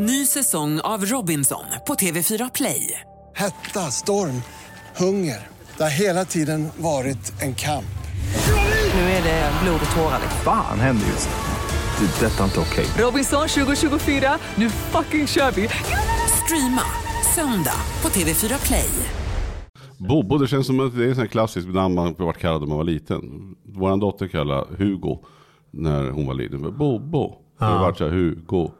[0.00, 3.00] Ny säsong av Robinson på TV4 Play.
[3.34, 4.42] Hetta, storm,
[4.96, 5.46] hunger.
[5.76, 7.98] Det har hela tiden varit en kamp.
[8.94, 10.20] Nu är det blod och tårar.
[10.44, 12.06] Fan händer just nu.
[12.06, 12.26] Det.
[12.26, 12.86] är Detta är inte okej.
[13.04, 15.68] Robinson 2024, nu fucking kör vi!
[16.44, 16.82] Streama
[17.34, 18.90] söndag på TV4 Play.
[19.98, 22.76] Bobo, det känns som att det är ett klassiskt namn man varit kallad när man
[22.76, 23.54] var liten.
[23.64, 25.18] Vår dotter kallade Hugo
[25.70, 26.78] när hon var liten.
[26.78, 27.34] Bobo.
[27.58, 27.66] Ja.
[27.66, 28.70] Det har varit så här Hugo.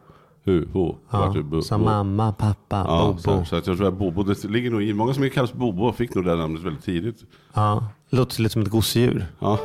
[0.49, 0.97] Hugo.
[1.11, 3.19] Ja, Bo, som mamma, pappa, ja, Bobo.
[3.19, 4.93] Så, så att jag tror att Bobo, det ligger nog i.
[4.95, 7.25] Många som kallas Bobo fick nog det namnet väldigt tidigt.
[7.55, 9.27] Ja, låter lite som ett gosedjur.
[9.39, 9.59] Ja.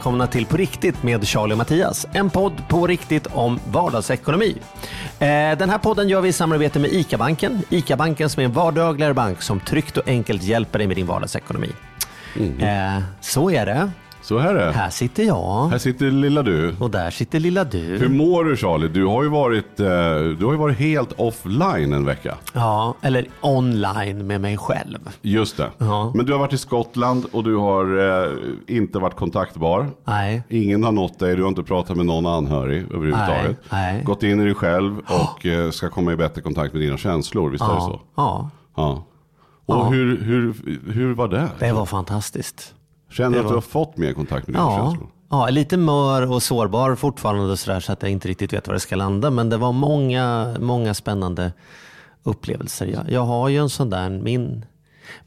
[0.00, 2.06] Välkomna till På riktigt med Charlie och Mattias.
[2.12, 4.56] En podd på riktigt om vardagsekonomi.
[5.18, 5.26] Eh,
[5.58, 7.62] Den här podden gör vi i samarbete med ICA-banken.
[7.70, 11.68] ICA-banken som är en vardagligare bank som tryggt och enkelt hjälper dig med din vardagsekonomi.
[12.60, 13.90] Eh, Så är det.
[14.22, 14.72] Så här är.
[14.72, 16.74] Här sitter jag Här sitter lilla du.
[16.80, 18.08] och där sitter lilla Hur du.
[18.08, 18.88] mår du Charlie?
[18.88, 19.86] Du har ju varit, eh,
[20.38, 22.34] du har ju varit helt offline en vecka.
[22.52, 24.98] Ja, eller online med mig själv.
[25.22, 25.70] Just det.
[25.78, 26.12] Ja.
[26.14, 28.32] Men du har varit i Skottland och du har eh,
[28.66, 29.86] inte varit kontaktbar.
[30.04, 30.42] Nej.
[30.48, 33.56] Ingen har nått dig, du har inte pratat med någon anhörig överhuvudtaget.
[33.72, 34.04] Nej, nej.
[34.04, 37.50] Gått in i dig själv och eh, ska komma i bättre kontakt med dina känslor,
[37.50, 38.00] visst är det Ja, så?
[38.16, 39.04] ja, Ja.
[39.66, 39.84] Och Ja.
[39.88, 40.54] Hur, hur,
[40.92, 41.48] hur var det?
[41.58, 42.74] det var fantastiskt.
[43.10, 45.08] Känner du att du har fått mer kontakt med dina Ja, känslor?
[45.30, 48.74] ja, lite mör och sårbar fortfarande och sådär, så att jag inte riktigt vet var
[48.74, 49.30] det ska landa.
[49.30, 51.52] Men det var många, många spännande
[52.22, 52.86] upplevelser.
[52.86, 54.64] Jag, jag har ju en sån där, min,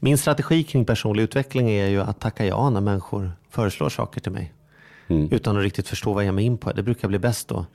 [0.00, 4.32] min strategi kring personlig utveckling är ju att tacka ja när människor föreslår saker till
[4.32, 4.52] mig.
[5.08, 5.28] Mm.
[5.32, 6.72] Utan att riktigt förstå vad jag ger mig in på.
[6.72, 7.66] Det brukar bli bäst då.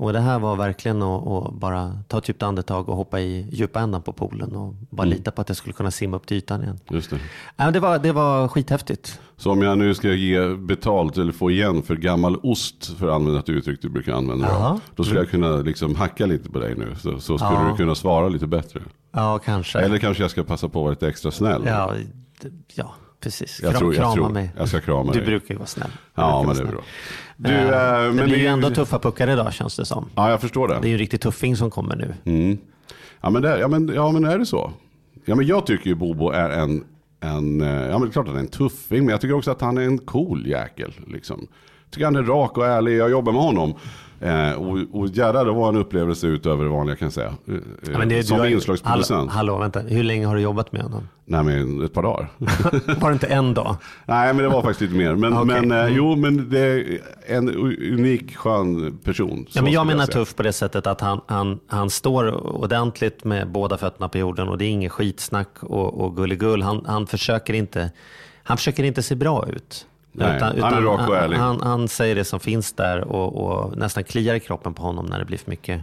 [0.00, 3.46] Och det här var verkligen att, att bara ta ett djupt andetag och hoppa i
[3.52, 5.16] djupa ändan på poolen och bara Mm.
[5.18, 6.78] lita på att jag skulle kunna simma upp till ytan igen.
[6.90, 7.18] Just det.
[7.56, 9.20] Ja, det, var, det var skithäftigt.
[9.36, 13.14] Så om jag nu ska ge betalt eller få igen för gammal ost, för att
[13.14, 14.80] använda ett uttryck du brukar använda, då, Ja.
[14.96, 16.94] då skulle jag kunna liksom hacka lite på dig nu.
[16.98, 17.68] Så, så skulle Ja.
[17.70, 18.80] du kunna svara lite bättre.
[19.12, 19.78] Ja, kanske.
[19.78, 21.62] Eller kanske jag ska passa på att vara lite extra snäll.
[21.66, 21.94] Ja,
[22.74, 23.60] ja precis.
[23.62, 24.50] Jag Kram, tror- jag krama tror- mig.
[24.56, 25.26] jag ska krama du dig.
[25.26, 25.90] brukar ju vara snäll.
[25.90, 26.82] Du Ja, brukar men vara det är bra.
[27.36, 30.06] Du, Eh, eh, det men blir ju ändå tuffa puckar idag känns det som.
[30.14, 30.78] Ja, jag förstår det.
[30.82, 32.14] Det är ju en riktig tuffing som kommer nu.
[32.32, 32.58] Mm.
[33.20, 34.72] Ja, men det, ja, men, ja, men är det så?
[35.24, 36.84] Ja, men jag tycker ju Bobo är en,
[37.20, 39.50] en, eh, ja men det är klart han är en tuffing, men jag tycker också
[39.50, 40.92] att han är en cool jäkel.
[41.06, 41.46] Liksom.
[41.84, 43.74] Jag tycker han är rak och ärlig, jag jobbar med honom.
[44.20, 47.34] Eh, och, och jävlar, det var en upplevelse utöver det vanliga kan jag säga.
[47.48, 47.54] Eh,
[47.92, 49.30] Ja, det- som du har ju- inslagsproducent.
[49.32, 49.80] Hallå, hallå, vänta.
[49.80, 51.08] Hur länge har du jobbat med honom?
[51.24, 52.28] Nej, men ett par dagar.
[53.00, 53.76] Var det inte en dag?
[54.06, 55.14] Nej, men det var faktiskt lite mer.
[55.14, 55.46] Men, Okej.
[55.60, 55.94] men eh, Mm.
[55.96, 57.48] jo, men det är en
[57.94, 59.46] unik, skön person.
[59.50, 60.14] Ja, men jag menar säga.
[60.14, 64.48] tuff på det sättet att han, han, han står ordentligt med båda fötterna på jorden
[64.48, 66.62] och det är inget skitsnack och, och gulligull.
[66.62, 67.90] Han, han, försöker inte,
[68.42, 69.86] han försöker inte se bra ut.
[70.12, 71.36] Nej, han är rak och ärlig.
[71.36, 75.06] Han, han säger det som finns där och, och nästan kliar i kroppen på honom
[75.06, 75.80] när det blir för mycket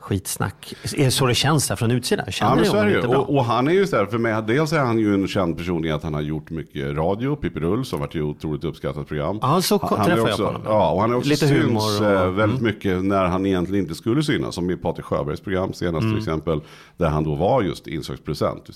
[0.00, 0.74] skitsnack.
[0.96, 2.26] Är det så det känns där från utsidan?
[2.32, 2.64] Känner Mm.
[2.64, 3.16] Ja, men så är honom det ju.
[3.22, 5.56] Och, och han är ju så här, för mig, dels är han ju en känd
[5.56, 9.08] person i att han har gjort mycket radio, Pippi Rull, som varit ett otroligt uppskattat
[9.08, 9.38] program.
[9.42, 10.62] Ja, så han, träffade jag också, på honom.
[10.64, 12.36] Ja, och han har också Lite synts och- eh, mm.
[12.36, 14.54] väldigt mycket när han egentligen inte skulle synas.
[14.54, 16.10] Som i Patrik Sjöbergs program senast Mm.
[16.14, 16.60] till exempel.
[16.96, 17.86] Där han då var just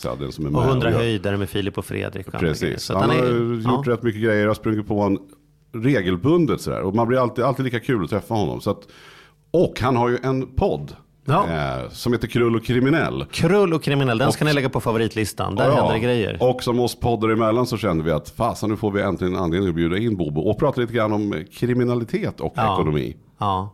[0.01, 2.27] säga den som är med Och hundra höjdare med Filip och Fredrik.
[2.29, 2.33] och.
[2.41, 2.83] Precis.
[2.83, 3.93] Så Han, han har är, gjort ja.
[3.93, 5.19] rätt mycket grejer, har sprungit på en
[5.83, 6.81] regelbundet sådär.
[6.83, 8.61] Och man blir alltid, alltid lika kul att träffa honom.
[8.61, 8.81] Så att,
[9.51, 10.93] och han har ju en podd.
[11.25, 11.47] Ja.
[11.49, 13.25] Eh, som heter Krull och kriminell.
[13.33, 15.55] Krull och kriminell, den ska Och- ni lägga på favoritlistan.
[15.55, 16.37] Där Ja, händer det grejer.
[16.41, 19.69] Och som oss poddar emellan så kände vi att fasen nu får vi äntligen anledning
[19.69, 22.75] att bjuda in Bobo och prata lite grann om kriminalitet och Ja.
[22.75, 23.17] ekonomi.
[23.39, 23.73] Ja.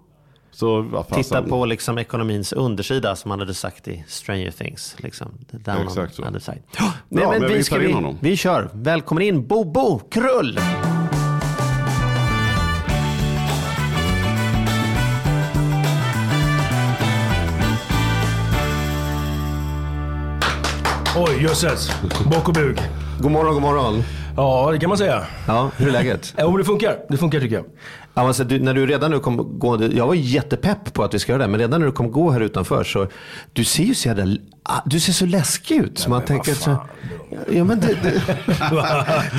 [0.52, 1.04] Så.
[1.14, 4.96] Titta på liksom ekonomins undersida som han hade sagt i Stranger Things.
[4.98, 5.28] Liksom.
[5.50, 6.22] Down Exakt så.
[6.22, 6.62] on the other side.
[7.08, 8.16] Bra, men vi ska tar in vi, honom.
[8.20, 8.68] vi kör.
[8.72, 10.58] Välkommen in Bobo Krull!
[21.16, 21.90] Oj, jösses.
[22.24, 22.78] Bock och bug.
[23.20, 24.02] God morgon, god morgon.
[24.36, 25.26] Ja, det kan man säga.
[25.46, 26.34] Ja, hur är läget?
[26.38, 26.96] Jo, det funkar.
[27.08, 27.64] Det funkar tycker jag.
[28.14, 31.18] Ja, alltså, du, när du redan nu kom gå, jag var jättepepp på att vi
[31.18, 33.06] ska göra det, men redan när du kom gå här utanför så,
[33.52, 35.98] du ser ju så jävla, ah, du ser så läskig ut.
[35.98, 36.76] Så man tänker så,
[37.50, 38.22] ja men det, det,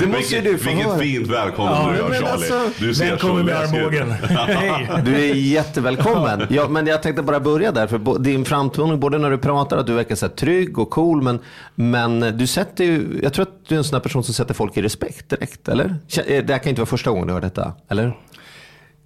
[0.00, 0.98] det måste ju du få Vilket höra.
[0.98, 2.26] fint välkomnande du gör Charlie.
[2.26, 4.10] alltså, du ser Välkommen med armbågen.
[4.48, 4.88] Hej.
[5.04, 6.46] Du är jättevälkommen.
[6.50, 9.86] Ja, men jag tänkte bara börja där, för din framtoning, både när du pratar, att
[9.86, 11.38] du verkar så här trygg och cool, men,
[11.74, 14.54] men du sätter ju, jag tror att du är en sån här person som sätter
[14.54, 15.84] folk i respekt direkt, eller?
[16.26, 18.16] Eh, Det här kan inte vara första gången du hör detta, eller?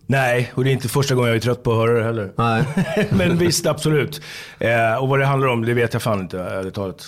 [0.09, 2.33] Nej, och det är inte första gången jag är trött på att höra det heller.
[2.37, 2.65] Nej.
[3.11, 4.23] Men visst, absolut.
[4.59, 7.05] Eh, och vad det handlar om, det vet jag fan inte, ärligt talat.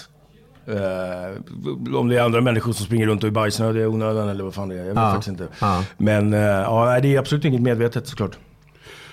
[0.68, 4.44] Eh, om det är andra människor som springer runt och är bajsnödiga i onödan eller
[4.44, 4.78] vad fan det är.
[4.78, 5.10] Jag vet Ja.
[5.10, 5.48] faktiskt inte.
[5.60, 5.84] Ja.
[5.96, 8.38] Men eh, ja, det är absolut inget medvetet såklart.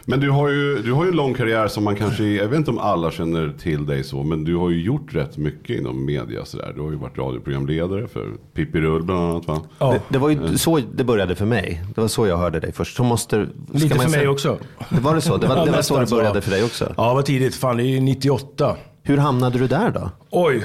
[0.07, 2.57] Men du har, ju, du har ju en lång karriär som man kanske, jag vet
[2.57, 6.05] inte om alla känner till dig så, men du har ju gjort rätt mycket inom
[6.05, 6.71] media sådär.
[6.75, 9.61] Du har ju varit radioprogramledare för Pippi Rull bland annat va?
[9.79, 11.83] Ja, Det, det var ju så det började för mig.
[11.95, 12.95] Det var så jag hörde dig först.
[12.97, 14.57] Så måste, ska lite man för mig också.
[14.89, 15.37] Det var det så?
[15.37, 16.93] Det var, det var så det började för dig också?
[16.97, 17.55] Ja, vad tidigt.
[17.55, 18.75] Fan, det är ju 98.
[19.03, 20.09] Hur hamnade du där då?
[20.29, 20.63] Oj.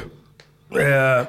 [0.78, 1.26] Eh,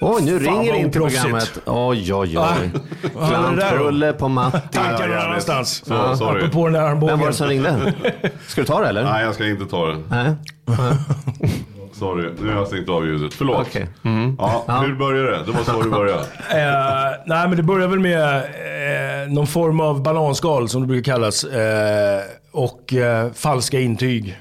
[0.00, 1.22] Oj, nu Fan, ringer vad in till oproffsigt.
[1.22, 1.58] programmet.
[1.66, 2.70] Oj, oj, Ah, oj.
[3.14, 3.56] vad där då?
[3.56, 4.58] Klantrulle på Matti.
[4.72, 5.24] tankar Ja, någon jävligt.
[5.26, 5.82] annanstans.
[5.86, 6.38] Så, sorry.
[6.40, 7.26] Apropå den där Vem var armbågen.
[7.26, 7.92] det som ringde?
[8.46, 9.04] Ska du ta det eller?
[9.04, 9.98] Nej, jag ska inte ta det.
[10.10, 10.32] Nej.
[11.92, 13.34] Sorry, nu har jag stängt av ljudet.
[13.34, 13.66] Förlåt.
[13.68, 13.86] Okej.
[14.38, 15.42] Ja, hur började det?
[15.44, 16.20] Det var så det började.
[16.50, 21.12] Eh, nej, men det börjar väl med eh, någon form av bananskal som det brukar
[21.12, 21.44] kallas.
[21.44, 22.20] Eh,
[22.52, 24.38] och eh, falska intyg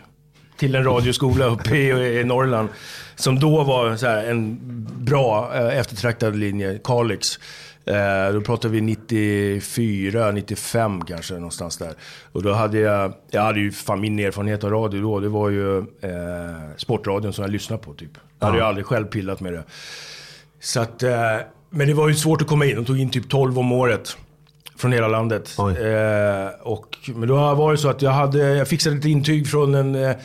[0.58, 2.70] till en radioskola uppe i, i Norrland.
[3.16, 4.60] Som då var så här, en
[4.98, 7.40] bra eh, eftertraktad linje, Kalix.
[7.86, 11.94] Eh, då pratar vi 94, 95 kanske någonstans där.
[12.32, 15.50] Och då hade jag, jag hade ju fan min erfarenhet av radio då, det var
[15.50, 15.84] ju eh,
[16.78, 18.12] sportradion som jag lyssnade på typ.
[18.40, 19.64] Jag hade ju aldrig själv pillat med det.
[20.60, 21.38] Så att, eh,
[21.70, 22.76] men det var ju svårt att komma in.
[22.76, 24.18] De tog in typ 12 om året.
[24.78, 25.56] Från hela landet.
[25.60, 29.76] Eh, och, men då var det så att jag, hade, jag fixade ett intyg från
[29.76, 30.16] en eh,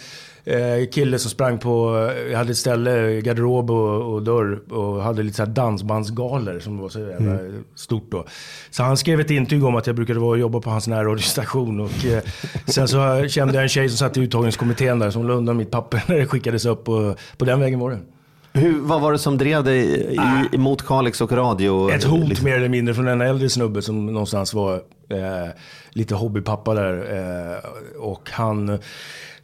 [0.93, 5.23] kille som sprang på, eh, jag hade ett ställe, garderob och, och dörr och hade
[5.23, 7.39] lite så här dansbandsgaler som var så jävla
[7.75, 8.27] stort då.
[8.71, 11.81] Så han skrev ett intyg om att jag brukade vara och jobba på hans närradiostation.
[11.81, 12.23] Och eh,
[12.67, 15.71] sen så kände jag en tjej som satt i uttagningskommittén där som la undan mitt
[15.71, 17.99] papper när det skickades upp och på den vägen var det.
[18.53, 20.15] Hur, vad var det som drev dig
[20.53, 21.91] i, mot Kalix och radio?
[21.91, 24.75] Ett hot Liksom- mer eller mindre från en äldre snubbe som någonstans var
[25.09, 25.51] eh,
[25.91, 26.95] lite hobbypappa där.
[27.17, 27.71] Eh,
[28.01, 28.79] och han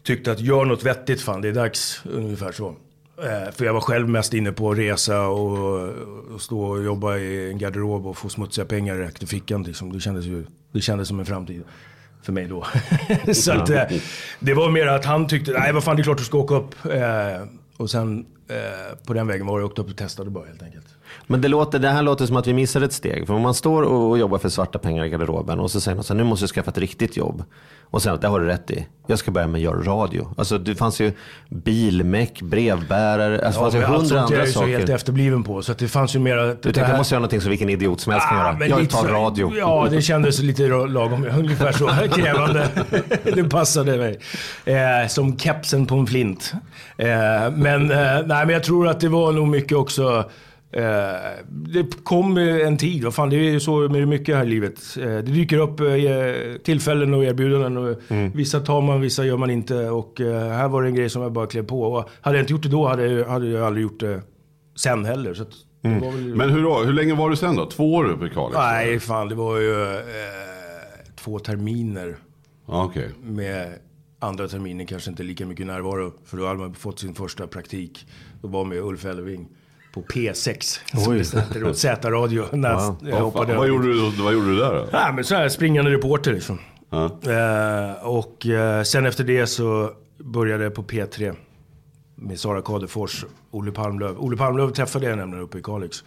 [0.06, 2.02] tyckte att gör något vettigt fan, det är dags.
[2.04, 2.76] Ungefär så.
[3.22, 5.78] Eh, för jag var själv mest inne på att resa och,
[6.34, 9.62] och stå och jobba i en garderob och få smutsiga pengar rätt i fickan.
[9.62, 9.92] Liksom.
[9.92, 11.64] Det, kändes ju, det kändes som en framtid.
[12.22, 12.66] För mig då.
[13.34, 13.82] så att, eh,
[14.40, 16.54] det var mer att han tyckte, nej vad fan det är klart du ska åka
[16.54, 16.74] upp.
[16.84, 20.62] Eh, och sen eh, på den vägen var jag åkte upp och testade bara helt
[20.62, 20.86] enkelt.
[21.26, 23.26] Men det, låter, det här låter som att vi missar ett steg.
[23.26, 26.04] För om man står och jobbar för svarta pengar i garderoben och så säger man
[26.04, 27.44] så här, nu måste jag skaffa ett riktigt jobb.
[27.90, 28.86] Och sen, det har du rätt i.
[29.06, 30.34] Jag ska börja med att göra radio.
[30.38, 31.12] Alltså det fanns ju
[31.48, 34.66] bilmek, brevbärare, alltså det fanns ju men allt hundra sånt är andra jag ju så
[34.66, 34.94] helt saker.
[34.94, 35.62] efterbliven på.
[35.62, 36.46] Så att det fanns ju mera...
[36.46, 38.66] Du tänkte jag måste göra någonting som vilken idiot som helst kan Ah, göra.
[38.80, 39.52] Jag tar så- radio.
[39.58, 41.26] Ja, det kändes lite lagom.
[41.38, 42.68] Ungefär så krävande.
[43.34, 44.18] det passade mig.
[44.64, 46.52] Eh, som kepsen på en flint.
[46.96, 47.06] Eh,
[47.56, 50.24] men, eh, nej, men jag tror att det var nog mycket också...
[50.76, 54.48] Eh, det kom en tid, vad fan det är ju så med mycket här i
[54.48, 54.80] livet.
[55.00, 55.86] Eh, det dyker upp eh,
[56.64, 57.76] tillfällen och erbjudanden.
[57.76, 57.96] Och
[58.34, 59.74] Vissa tar man, vissa gör man inte.
[59.90, 61.82] Och här var det en grej som jag bara klev på.
[61.82, 64.22] Och hade jag inte gjort det då hade jag, hade jag aldrig gjort det
[64.76, 65.34] sen heller.
[65.34, 65.44] Så
[65.82, 66.34] var väl...
[66.36, 67.66] Men hur, hur länge var du sen då?
[67.66, 68.56] Två år uppe i Kalix?
[68.58, 70.00] Nej, fan det var ju eh,
[71.16, 72.16] två terminer
[72.68, 73.10] Ja, Okej.
[73.22, 73.72] med
[74.18, 76.12] andra terminen kanske inte lika mycket närvaro.
[76.24, 78.06] För då hade man fått sin första praktik.
[78.42, 79.48] Då var med Ulf Elving
[79.96, 80.80] på P6.
[81.24, 82.44] Som hette då, Z-radio.
[82.52, 83.30] När jag Ja.
[83.30, 84.88] Vad, gjorde du, vad gjorde du där då?
[84.92, 86.58] Ja, men så här springande reporter liksom.
[86.90, 87.04] Ja.
[87.04, 91.36] Eh, och eh, sen efter det så började jag på P3.
[92.14, 94.18] Med Sara Kadefors, Olle Palmlöv.
[94.18, 96.04] Olle Palmlöv träffade jag nämligen uppe i Kalix.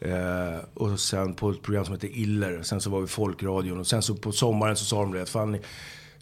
[0.00, 2.62] Eh, och sen på ett program som heter Iller.
[2.62, 3.80] Sen så var vi Folkradion.
[3.80, 5.54] Och sen så på sommaren så sa de det att fan,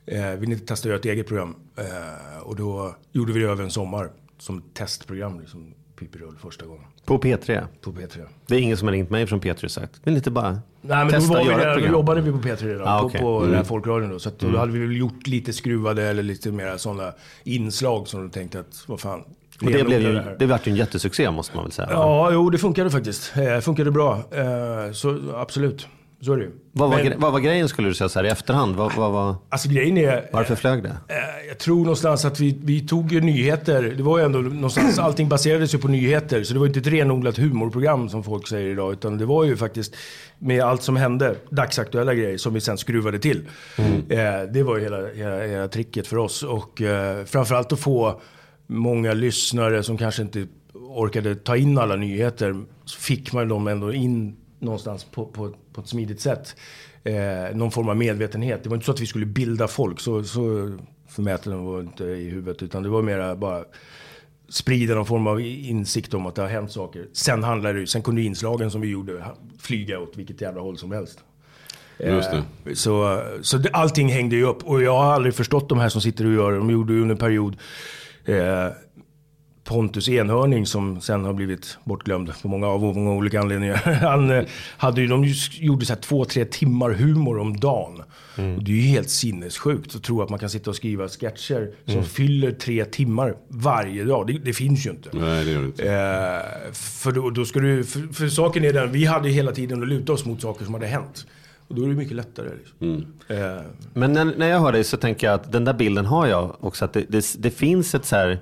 [0.07, 1.55] eh, vill ni inte testa att göra ett eget program?
[1.77, 4.11] Eh, och då gjorde vi det över en sommar.
[4.39, 6.85] Som testprogram, liksom Pippi Rull första gången.
[7.05, 7.67] På P3.
[7.81, 8.27] På P3.
[8.47, 10.61] Det är ingen som har ringt mig från P3 och sagt, vill inte bara Nej
[10.81, 12.89] men då, testa var att vi där, då jobbade vi på P3 redan.
[12.89, 13.21] Ah, på okej.
[13.21, 14.19] på den här folkradion då.
[14.19, 17.13] Så att då hade vi väl gjort lite skruvade eller lite mer sådana
[17.45, 19.25] inslag som de tänkte att, vad fan.
[19.61, 21.89] Och det, blev ju, det det vart ju en jättesuccé måste man väl säga.
[21.91, 23.37] Ja, jo det funkade faktiskt.
[23.37, 24.25] Eh, funkade bra.
[24.31, 25.89] Eh, så absolut,
[26.23, 26.51] så är det ju.
[26.73, 28.77] Vad, var, Men, vad var grejen skulle du säga så här i efterhand?
[28.77, 30.31] Vad, vad, vad, Alltså grejen är...
[30.33, 30.89] varför flög det?
[30.89, 33.83] Eh, Jag tror någonstans att vi, vi tog ju nyheter.
[33.97, 36.45] Det var ju ändå någonstans, allting baserades ju på nyheter.
[36.45, 38.93] Så det var inte ett renodlat humorprogram som folk säger idag.
[38.93, 39.97] Utan det var ju faktiskt
[40.39, 43.49] med allt som hände, dagsaktuella grejer som vi sen skruvade till.
[44.09, 44.19] Eh,
[44.53, 46.43] det var ju hela, hela, hela tricket för oss.
[46.43, 48.21] Och eh, framförallt att få
[48.67, 52.65] många lyssnare som kanske inte orkade ta in alla nyheter.
[52.85, 56.57] Så fick man dem ändå in någonstans på, på, på ett smidigt sätt.
[57.05, 58.63] Eh, någon form av medvetenhet.
[58.63, 60.01] Det var inte så att vi skulle bilda folk.
[60.01, 60.73] Så, så
[61.09, 62.63] förmäten var inte i huvudet.
[62.63, 63.65] Utan det var mera bara
[64.49, 67.07] sprida någon form av insikt om att det har hänt saker.
[67.13, 69.25] Sen handlade det, sen kunde inslagen som vi gjorde
[69.59, 71.19] flyga åt vilket jävla håll som helst.
[71.99, 72.71] Just det.
[72.71, 74.65] Eh, Så, så det, allting hängde ju upp.
[74.65, 76.59] Och jag har aldrig förstått de här som sitter och gör det.
[76.59, 77.57] De gjorde ju under en period
[78.25, 78.67] eh,
[79.65, 83.77] Pontus Enhörning som sen har blivit bortglömd på många, av många olika anledningar.
[84.03, 84.45] Han eh,
[84.77, 88.03] hade ju, de gjorde så här två, tre timmar humor om dagen.
[88.57, 91.71] Och det är ju helt sinnessjukt att tro att man kan sitta och skriva sketcher
[91.87, 94.27] som fyller tre timmar varje dag.
[94.27, 95.09] Det, det finns ju inte.
[95.13, 95.85] Nej, det gör det inte.
[95.85, 99.53] Eh, för, då, då ska du, för, för saken är den, vi hade ju hela
[99.53, 101.27] tiden att luta oss mot saker som hade hänt.
[101.69, 102.49] Och då är det mycket lättare.
[102.59, 103.07] Liksom.
[103.29, 103.37] Eh,
[103.95, 106.57] Men när, när jag hör dig så tänker jag att den där bilden har jag
[106.61, 106.85] också.
[106.85, 108.39] Att det, det, det finns ett så här...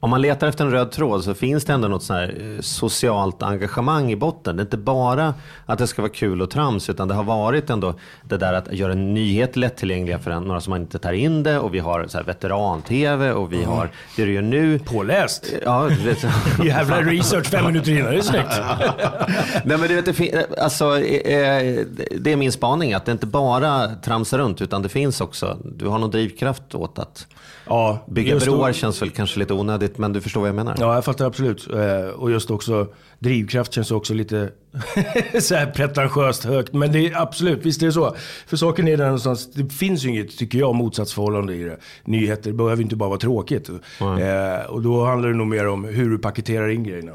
[0.00, 2.60] Om man letar efter en röd tråd så finns det ändå något så här eh,
[2.60, 4.56] socialt engagemang i botten.
[4.56, 5.34] Det är inte bara
[5.66, 8.72] att det ska vara kul och trams utan det har varit ändå det där att
[8.72, 12.22] göra en nyhet lättillgängliga för några som inte tar in det och vi har så
[12.22, 14.78] veteran-tv och vi har det du gör nu.
[14.78, 15.52] påläst.
[15.64, 16.18] Ja, du vet,
[16.64, 18.48] Jävla research fem minuter innan, det är snyggt.
[19.64, 21.84] Nej, men du vet, alltså, eh,
[22.18, 25.86] det är min spaning att det inte bara tramsar runt utan det finns också, du
[25.86, 27.26] har någon drivkraft åt att
[27.70, 30.56] Ja, bygga just då- broar känns väl kanske lite onödigt men du förstår vad jag
[30.56, 30.76] menar.
[30.80, 31.68] Ja, jag fattar absolut.
[31.74, 34.50] Eh, och just också drivkraft känns också lite
[35.40, 36.72] så här pretentiöst högt.
[36.72, 38.16] Men det är absolut, visst är det så.
[38.46, 41.78] För saken är den någonstans, det finns ju inget, tycker jag, motsatsförhållande i det.
[42.04, 43.68] Nyheter behöver inte bara vara tråkigt.
[44.00, 47.12] Eh, och då handlar det nog mer om hur du paketerar in grejerna.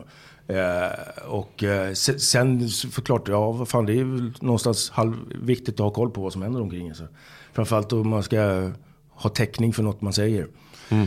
[0.48, 5.84] Eh, och eh, se- sen förklart, ja vad fan det är väl någonstans halvviktigt att
[5.84, 6.96] ha koll på vad som händer omkring en.
[6.96, 7.04] Så.
[7.54, 8.72] Framförallt om man ska
[9.10, 10.48] ha täckning för något man säger.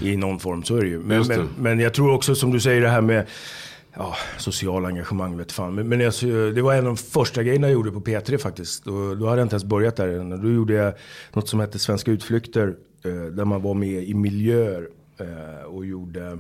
[0.03, 0.99] I någon form, så är det ju.
[0.99, 1.37] Men, det.
[1.37, 3.27] men, men jag tror också som du säger det här med
[3.97, 5.75] ja, sociala engagemang, vet fan.
[5.75, 6.15] Men, men jag,
[6.55, 8.85] det var en av de första grejerna jag gjorde på P3 faktiskt.
[8.85, 10.43] Då, då hade jag inte ens börjat där än.
[10.43, 10.95] Då gjorde jag
[11.33, 12.75] något som hette Svenska utflykter.
[13.05, 14.89] Eh, där man var med i miljöer
[15.21, 16.39] eh, och gjorde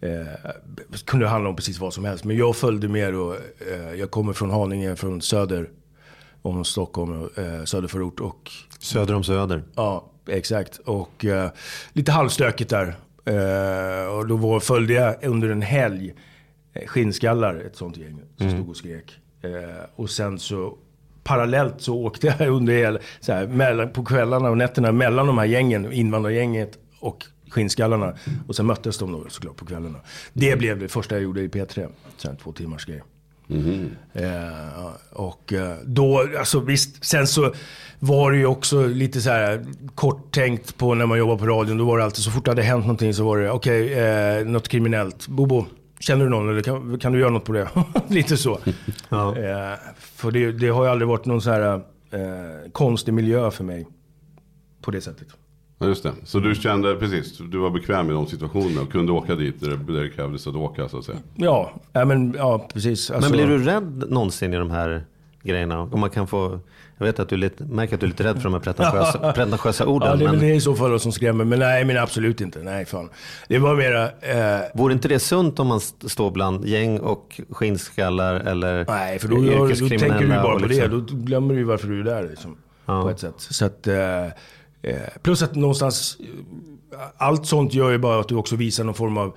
[0.00, 0.50] Eh,
[1.04, 2.24] kunde handla om precis vad som helst.
[2.24, 5.70] Men jag följde med och eh, jag kommer från Haninge, från söder
[6.42, 8.20] om Stockholm, eh, söderförort.
[8.20, 9.62] Och Söder om Söder.
[9.74, 10.78] Ja, exakt.
[10.78, 11.50] Och eh,
[11.92, 12.96] lite halvstökigt där.
[13.24, 16.14] Eh, och då var, följde jag under en helg
[16.74, 19.18] eh, Skinnskallar, ett sånt gäng som stod och skrek.
[19.42, 20.78] Eh, och sen så
[21.24, 25.38] parallellt så åkte jag under hela, så här, mellan, på kvällarna och nätterna mellan de
[25.38, 28.16] här gängen, invandrargänget och Skinnskallarna.
[28.48, 30.00] Och sen möttes de då såklart på kvällarna.
[30.32, 31.88] Det blev det första jag gjorde i P3.
[32.16, 33.02] Sen två timmars grej.
[34.12, 37.52] Eh, och eh, då, alltså visst, sen så
[37.98, 41.78] var det ju också lite så här kort tänkt på när man jobbar på radion.
[41.78, 44.46] Då var det alltid så fort det hade hänt någonting så var det okej, eh,
[44.46, 45.28] något kriminellt.
[45.28, 45.66] Bobo,
[46.00, 47.68] känner du någon eller kan, kan du göra något på det?
[48.08, 48.58] lite så.
[49.08, 49.36] Ja.
[49.38, 51.74] Eh, för det, det har ju aldrig varit någon så här
[52.10, 53.86] eh, konstig miljö för mig.
[54.82, 55.28] På det sättet.
[55.78, 56.12] Ja, just det.
[56.24, 59.70] Så du kände, precis, du var bekväm i de situationerna och kunde åka dit där
[59.70, 61.18] det, där det krävdes att åka så att säga.
[61.34, 63.10] Ja, ja, men, ja precis.
[63.10, 65.04] Alltså- Men blir du rädd någonsin i de här
[65.42, 65.80] grejerna?
[65.80, 66.60] Om man kan få,
[66.98, 69.18] jag vet att du lite, märker att du är lite rädd för de här pretentiösa,
[69.34, 70.08] pretentiösa orden.
[70.08, 71.44] Ja, det är men det i så fall som skrämmer.
[71.44, 72.58] Men nej, men absolut inte.
[72.58, 73.08] Nej, fan.
[73.48, 74.04] Det var mera...
[74.04, 79.18] Eh, Vore inte det sunt om man st- står bland gäng och skinnskallar eller Nej,
[79.18, 80.96] för då, då tänker du bara på liksom- det.
[81.12, 82.56] Då glömmer du ju varför du är där liksom,
[82.86, 83.02] Ja.
[83.02, 83.34] på ett sätt.
[83.36, 83.96] Så att, eh,
[84.82, 86.16] Eh, plus att någonstans,
[86.92, 89.36] eh, allt sånt gör ju bara att du också visar någon form av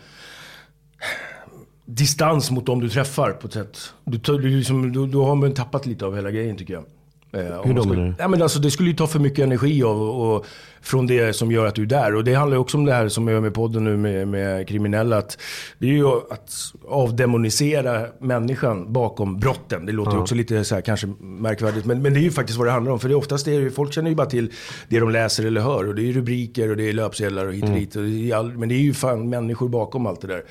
[1.85, 3.93] distans mot dem du träffar på ett sätt.
[4.03, 6.85] Du, du, liksom, du, du har man tappat lite av hela grejen tycker jag.
[7.31, 8.13] Eh, Hur då menar du?
[8.19, 10.45] Ja, men alltså, det skulle ju ta för mycket energi av, och,
[10.81, 12.15] från det som gör att du är där.
[12.15, 14.27] Och det handlar ju också om det här som jag gör med podden nu med,
[14.27, 15.17] med kriminella.
[15.17, 15.37] Att
[15.77, 16.51] det är ju att
[16.89, 19.85] avdemonisera människan bakom brotten.
[19.85, 21.85] Det låter ju också lite så här, kanske märkvärdigt.
[21.85, 22.99] Men, men det är ju faktiskt vad det handlar om.
[22.99, 24.51] För det är oftast är det, folk känner ju bara till
[24.89, 25.87] det de läser eller hör.
[25.87, 27.95] Och det är ju rubriker och det är löpsedlar och hit och dit.
[27.95, 30.43] Och det är all, men det är ju fan människor bakom allt det där.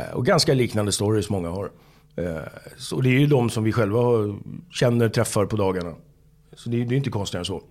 [0.00, 1.70] Eh, och ganska liknande stories många har.
[2.16, 2.24] Eh,
[2.76, 4.00] så det är ju de som vi själva
[4.70, 5.94] känner, träffar på dagarna.
[6.56, 7.62] Så det är ju inte konstigare än så.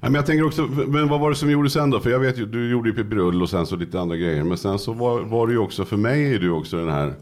[0.00, 2.00] Nej, men jag tänker också, men vad var det som gjorde sen då?
[2.00, 4.44] För jag vet ju, du gjorde ju Pippi Rull och sen så lite andra grejer.
[4.44, 7.14] Men sen så var, var det ju också, för mig är du också den här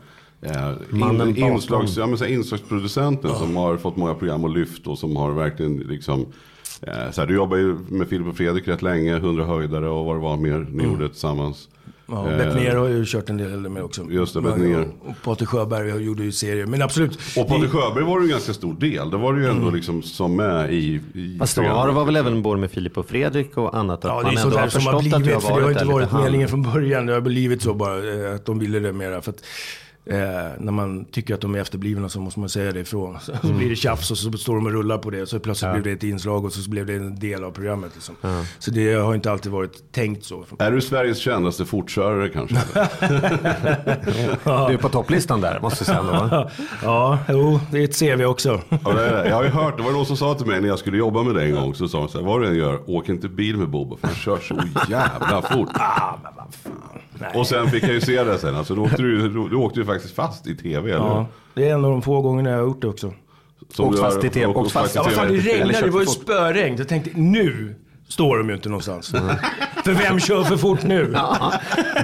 [0.42, 4.98] eh, in, inslags, ja, men så inslagsproducenten som har fått många program och lyft och
[4.98, 6.26] som har verkligen liksom
[6.82, 10.04] eh, så här, du jobbar ju med Filip och Fredrik rätt länge, 100 höjdare och
[10.04, 11.68] vad det var mer ni gjorde tillsammans.
[12.10, 14.06] Ja, Eh, Bettner har ju kört en del med också.
[14.10, 14.88] Just det, Bettner.
[15.04, 16.66] Och Patrik Sjöberg gjorde ju serier.
[16.66, 17.18] Men absolut.
[17.36, 19.10] Och Patrik Sjöberg var ju en ganska stor del.
[19.10, 22.16] Det var ju ändå liksom som med i, i Fast då har det var väl
[22.16, 24.04] även både med Filip och Fredrik och annat.
[24.04, 26.12] Att Ja, det är sånt har här som har blivit, för det har inte varit
[26.12, 27.06] meningen från början.
[27.06, 29.22] Det har blivit så bara, eh, att de ville det mera.
[29.22, 29.42] För att,
[30.10, 30.16] Eh,
[30.58, 33.16] när man tycker att de är efterblivna så måste man säga det ifrån.
[33.20, 35.26] Så, så blir det tjafs och så står de och rullar på det.
[35.26, 37.90] Så plötsligt blev det ett inslag och så blev det en del av programmet.
[37.94, 38.14] Liksom.
[38.58, 40.44] Så det har inte alltid varit tänkt så.
[40.58, 42.56] Är du Sveriges kändaste fortkörare kanske?
[44.68, 46.02] Du är på topplistan där, måste jag säga.
[46.02, 46.50] Va?
[46.82, 48.60] Ja, jo, det är ett CV också.
[48.68, 49.28] Ja, det är det.
[49.28, 51.22] jag har ju hört, det var någon som sa till mig när jag skulle jobba
[51.22, 51.74] med dig en gång.
[51.74, 54.06] Så sa de så här, vad du än gör, åk inte bil med Bobo för
[54.06, 54.54] han kör så
[54.88, 55.68] jävla fort.
[55.74, 57.00] Ah, men vad fan.
[57.20, 57.30] Nej.
[57.34, 58.56] Och sen fick jag ju se det sen.
[58.56, 60.90] Alltså, då åkte du, du åkte ju faktiskt fast i tv.
[60.90, 61.04] Eller?
[61.04, 63.12] Ja, det är en av de få gångerna jag har gjort det också.
[63.72, 64.96] Som Åkt fast i TV, åkt åkt fast.
[64.96, 66.14] i Ja, det regnade, det var ju fort.
[66.22, 66.76] spöregn.
[66.78, 67.74] Jag tänkte, nu
[68.08, 69.08] står de ju inte någonstans.
[69.84, 71.04] för vem kör för fort nu?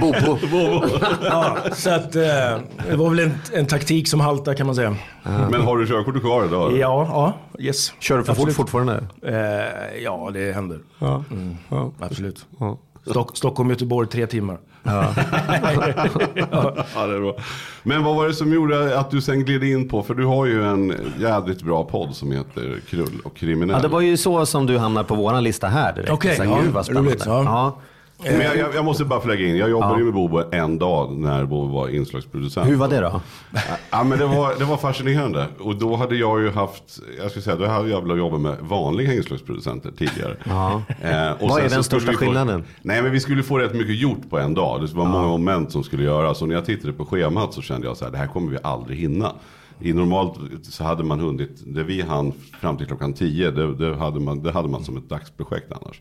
[0.01, 0.85] Bobo.
[1.25, 2.23] Ja, så att, eh,
[2.91, 4.97] det var väl en, en taktik som haltar kan man säga.
[5.51, 6.73] Men har du körkortet kvar idag?
[6.79, 7.07] Ja,
[7.59, 7.93] ja, yes.
[8.01, 8.57] Kör du för fort Absolut.
[8.57, 9.05] fortfarande?
[9.23, 10.79] Eh, ja, det händer.
[10.99, 11.25] Ja.
[12.01, 12.47] Absolut.
[13.11, 14.59] Stock, Stockholm, Göteborg, tre timmar.
[16.95, 17.35] Ja, det är bra.
[17.83, 20.47] Men vad var det som gjorde att du sen gled in på, för du har
[20.47, 23.77] ju en jädrigt bra podd som heter Krull och kriminell.
[23.77, 26.13] Ja, det var ju så som du hamnade på våran lista här direkt.
[26.13, 27.11] Okej, här, ja, gud vad spännande.
[27.11, 27.43] roligt, ja.
[27.45, 27.79] Ja.
[28.23, 31.13] Men jag, jag, jag måste bara flagga in, jag jobbade ju med Bobo en dag
[31.19, 32.69] när Bobo var inslagsproducent.
[32.69, 33.21] Hur var det då?
[33.91, 35.47] Ja men det var, det var fascinerande.
[35.59, 38.57] Och då hade jag ju haft, jag ska säga, då hade jag velat jobba med
[38.61, 40.37] vanliga inslagsproducenter tidigare.
[40.45, 40.83] Ja.
[41.03, 41.09] Eh,
[41.41, 42.65] Vad är den skulle största få- skillnaden?
[42.83, 44.81] Nej men vi skulle få rätt mycket gjort på en dag.
[44.81, 46.43] Det var många moment som skulle göras.
[46.43, 48.59] Och när jag tittade på schemat så kände jag så här, det här kommer vi
[48.63, 49.33] aldrig hinna.
[49.81, 53.97] I normalt så hade man hunnit, det vi hann fram till klockan 10, det, det,
[53.97, 56.01] hade, man, det hade man som ett dagsprojekt annars.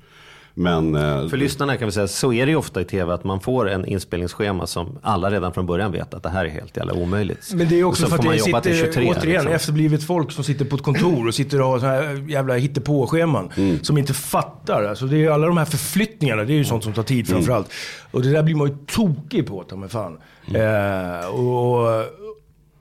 [0.57, 3.23] Men, eh, För lyssnarna kan vi säga, så är det ju ofta i tv att
[3.23, 6.77] man får en inspelningsschema som alla redan från början vet att det här är helt
[6.77, 7.51] jävla omöjligt.
[7.53, 9.09] Men det är också så för att man det sitter, 23.
[9.09, 9.51] återigen, liksom.
[9.51, 13.49] efterblivet folk som sitter på ett kontor och sitter och har så här jävla hittepåscheman.
[13.57, 13.83] Mm.
[13.83, 14.83] Som inte fattar.
[14.83, 17.37] Alltså det är alla de här förflyttningarna, det är ju sånt som tar tid Mm.
[17.37, 17.71] framförallt.
[18.11, 20.17] Och det där blir man ju tokig på, ta mig fan.
[20.47, 20.61] Mm.
[20.61, 22.05] Eh, och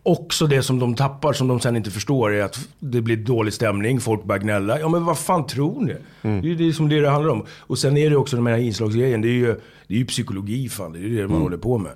[0.05, 3.53] också det som de tappar, som de sen inte förstår, är att det blir dålig
[3.55, 4.81] stämning, folk börjar gnälla.
[4.81, 5.97] Ja men vad fan tror ni?
[6.23, 6.41] Mm.
[6.41, 7.45] Det är ju det som det, det handlar om.
[7.59, 10.69] Och sen är det också den här inslagsgrejen, det är ju, det är ju psykologi
[10.69, 11.33] fan, det är ju det Mm.
[11.33, 11.93] man håller på med.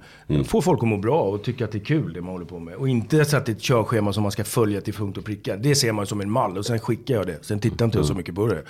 [0.46, 2.58] Få folk att må bra och tycka att det är kul det man håller på
[2.58, 2.74] med.
[2.74, 5.24] Och inte så att det är ett körschema som man ska följa till punkt och
[5.24, 5.56] pricka.
[5.56, 7.38] Det ser man som en mall och sen skickar jag det.
[7.42, 8.62] Sen tittar inte jag så mycket på det.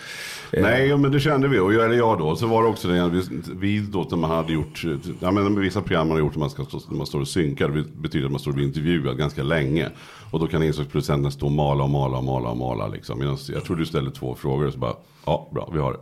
[0.53, 1.59] Eh, Nej, men det kände vi.
[1.59, 2.37] Och jag, eller jag då.
[2.37, 3.23] Så var det också det, vi,
[3.61, 4.85] vi då när man hade gjort,
[5.21, 7.29] ja men med vissa program man har gjort när man, ska, när man står och
[7.29, 7.69] synkar.
[7.69, 9.89] Det betyder att man står och blir intervjuad ganska länge.
[10.31, 13.19] Och då kan inslagsproducenten stå och mala och mala och mala och mala liksom.
[13.19, 14.95] Medan jag tror du ställde två frågor och så bara,
[15.27, 15.99] ja bra, vi har det.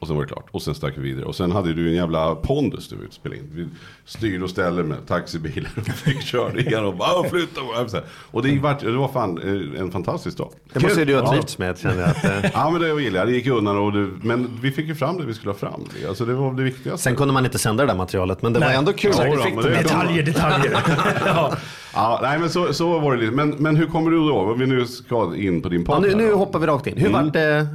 [0.00, 0.46] Och sen var det klart.
[0.50, 1.24] Och sen stack vi vidare.
[1.24, 3.50] Och sen hade du en jävla pondus du spelade in.
[3.54, 3.66] Vi
[4.04, 8.00] styrde och ställde med taxibilar och fick körde igenom och bara flytta på.
[8.30, 9.38] Och det, var, det var fan
[9.74, 10.50] eh, en fantastisk dag.
[10.72, 11.30] Det måste du ha Ja.
[11.32, 12.10] trivts med känner jag.
[12.10, 14.86] Att, eh, Ja men det gillade jag, det gick undan och det, men vi fick
[14.86, 15.84] ju fram det vi skulle ha fram.
[16.08, 17.02] Alltså det var det viktigaste.
[17.02, 18.76] sen kunde man inte sända det där materialet men det var Nej.
[18.76, 19.24] ändå kul Ja,
[19.54, 19.68] då, det.
[19.68, 20.72] det- Detaljer, detaljer.
[21.26, 21.54] ja.
[21.94, 23.32] Ja, nej men så, så var det lite.
[23.32, 24.34] Men, men hur kommer du då?
[24.38, 26.02] Om vi nu ska in på din Ja, podd.
[26.02, 26.36] nu, här nu då.
[26.36, 26.96] hoppar vi rakt in.
[26.96, 27.66] Hur vart det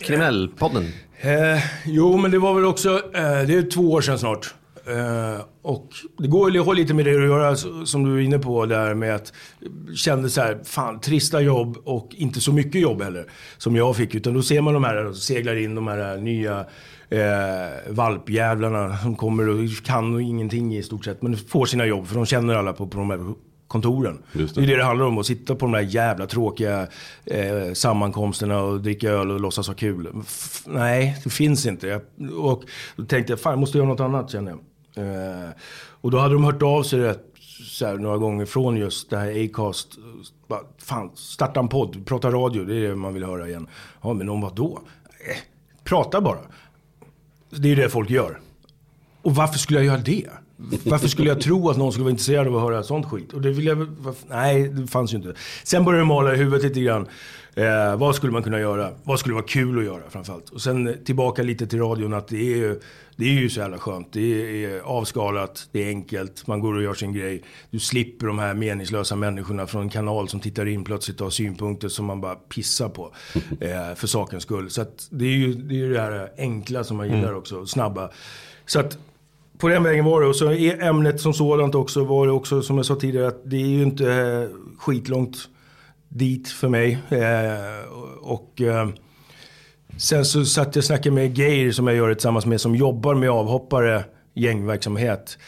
[0.00, 0.88] Kriminellpodden?
[1.20, 4.54] Eh, jo, men det var väl också, eh, det är två år sedan snart.
[4.86, 8.38] Eh, och det går ju har lite med det att göra som du är inne
[8.38, 9.32] på där med att
[9.94, 13.26] kände så här, fan trista jobb och inte så mycket jobb heller.
[13.58, 14.14] Som jag fick.
[14.14, 16.66] Utan då ser man de här, seglar in de här eh, nya
[17.10, 21.22] eh, valpjävlarna som kommer och kan och ingenting i stort sett.
[21.22, 23.34] Men får sina jobb för de känner alla på, på de här
[23.68, 24.22] kontoren.
[24.32, 24.54] Det.
[24.54, 24.62] det.
[24.62, 25.18] är det det handlar om.
[25.18, 26.86] Att sitta på de där jävla tråkiga
[27.24, 30.08] eh, sammankomsterna och dricka öl och låtsas ha kul.
[30.26, 31.86] F- nej, det finns inte.
[31.86, 32.00] Jag,
[32.38, 32.62] och
[32.96, 34.60] då tänkte jag, fan jag måste göra något annat känner jag.
[35.06, 35.48] Eh,
[36.00, 37.24] och då hade de hört av sig rätt,
[37.64, 39.88] så här, några gånger från just det här Acast.
[40.48, 43.68] Bara, fan, starta en podd, prata radio, det är det man vill höra igen.
[44.02, 44.80] Ja, men om vad då?
[45.30, 45.36] Eh,
[45.84, 46.38] prata bara.
[47.50, 48.40] Det är ju det folk gör.
[49.22, 50.26] Och varför skulle jag göra det?
[50.84, 53.32] Varför skulle jag tro att någon skulle vara intresserad av att höra sånt skit?
[53.32, 53.86] Och det vill jag,
[54.28, 55.34] nej, det fanns ju inte.
[55.64, 57.06] Sen började det mala i huvudet lite grann.
[57.54, 58.90] Eh, vad skulle man kunna göra?
[59.04, 60.48] Vad skulle vara kul att göra framförallt?
[60.48, 62.80] Och sen tillbaka lite till radion att det är ju,
[63.16, 64.12] det är ju så jävla skönt.
[64.12, 67.42] Det är avskalat, det är enkelt, man går och gör sin grej.
[67.70, 71.30] Du slipper de här meningslösa människorna från en kanal som tittar in plötsligt och har
[71.30, 73.14] synpunkter som man bara pissar på.
[73.60, 74.70] Eh, för sakens skull.
[74.70, 77.66] Så att det är ju det, är ju det här enkla som man gillar också,
[77.66, 78.10] snabba.
[78.66, 78.98] Så att
[79.58, 80.26] på den vägen var det.
[80.26, 83.42] Och så är ämnet som sådant också var det också som jag sa tidigare att
[83.44, 85.36] det är ju inte eh, skitlångt
[86.08, 86.98] dit för mig.
[87.08, 88.88] Eh, och eh,
[89.96, 92.74] sen så satt jag och snackade med Geir som jag gör det tillsammans med som
[92.74, 95.38] jobbar med avhoppare, gängverksamhet.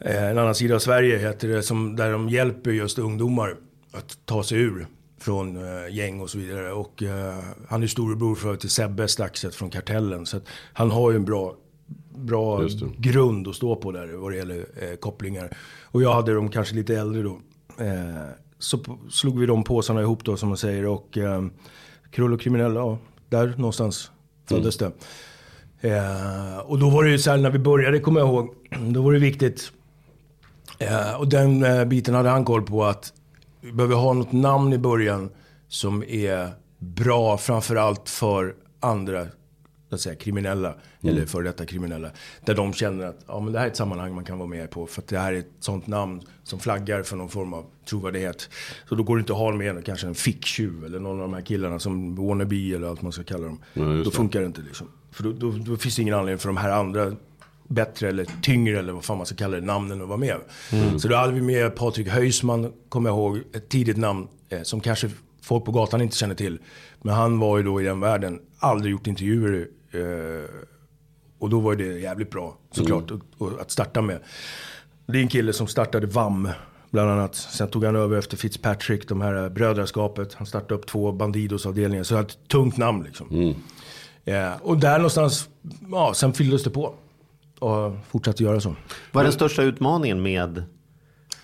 [0.00, 3.56] Eh, en annan sida av Sverige heter det, som, där de hjälper just ungdomar
[3.92, 4.86] att ta sig ur
[5.20, 6.72] från eh, gäng och så vidare.
[6.72, 10.26] Och eh, han är storebror för till Sebbe Staxet från Kartellen.
[10.26, 11.54] Så att han har ju en bra
[12.18, 15.56] bra grund att stå på där vad det gäller eh, kopplingar.
[15.84, 17.40] Och jag hade dem kanske lite äldre då.
[17.84, 18.28] Eh,
[18.58, 18.78] så
[19.10, 20.86] slog vi de påsarna ihop då som man säger.
[20.86, 21.42] Och eh,
[22.10, 24.10] Krull och kriminella, ja, där någonstans
[24.48, 24.92] föddes det.
[25.80, 28.54] Eh, och då var det ju så här när vi började, kommer jag ihåg,
[28.92, 29.72] då var det viktigt.
[30.78, 33.12] Eh, och den eh, biten hade han koll på att
[33.60, 35.30] vi behöver ha något namn i början
[35.68, 39.26] som är bra framförallt för andra
[39.90, 42.10] att säga, kriminella, eller för detta kriminella.
[42.44, 44.70] Där de känner att ja, men det här är ett sammanhang man kan vara med
[44.70, 44.86] på.
[44.86, 48.48] För att det här är ett sånt namn som flaggar för någon form av trovärdighet.
[48.88, 51.34] Så då går det inte att ha med kanske en ficktjuv eller någon av de
[51.34, 53.60] här killarna som wannabe eller allt man ska kalla dem.
[53.74, 54.88] Ja, då funkar det inte liksom.
[55.10, 57.12] För då, då, då finns det ingen anledning för de här andra
[57.68, 60.36] bättre eller tyngre eller vad fan man ska kalla det, namnen att vara med.
[60.98, 64.80] Så då hade vi med Patrik Höjsman, kommer jag ihåg, ett tidigt namn eh, som
[64.80, 65.10] kanske
[65.42, 66.58] folk på gatan inte känner till.
[67.02, 69.68] Men han var ju då i den världen, aldrig gjort intervjuer.
[69.90, 70.50] Eh,
[71.38, 74.20] och då var det jävligt bra såklart och, och att starta med.
[75.06, 76.48] Det är en kille som startade VAM
[76.90, 77.34] bland annat.
[77.34, 80.34] Sen tog han över efter Fitzpatrick, de här brödraskapet.
[80.34, 82.02] Han startade upp två Bandidos-avdelningar.
[82.02, 83.54] Så det är ett tungt namn liksom.
[84.24, 85.48] Eh, och där någonstans,
[85.90, 86.94] ja, sen fylldes det på.
[87.58, 88.76] Och fortsatte göra så.
[89.12, 90.64] Vad är den största utmaningen med,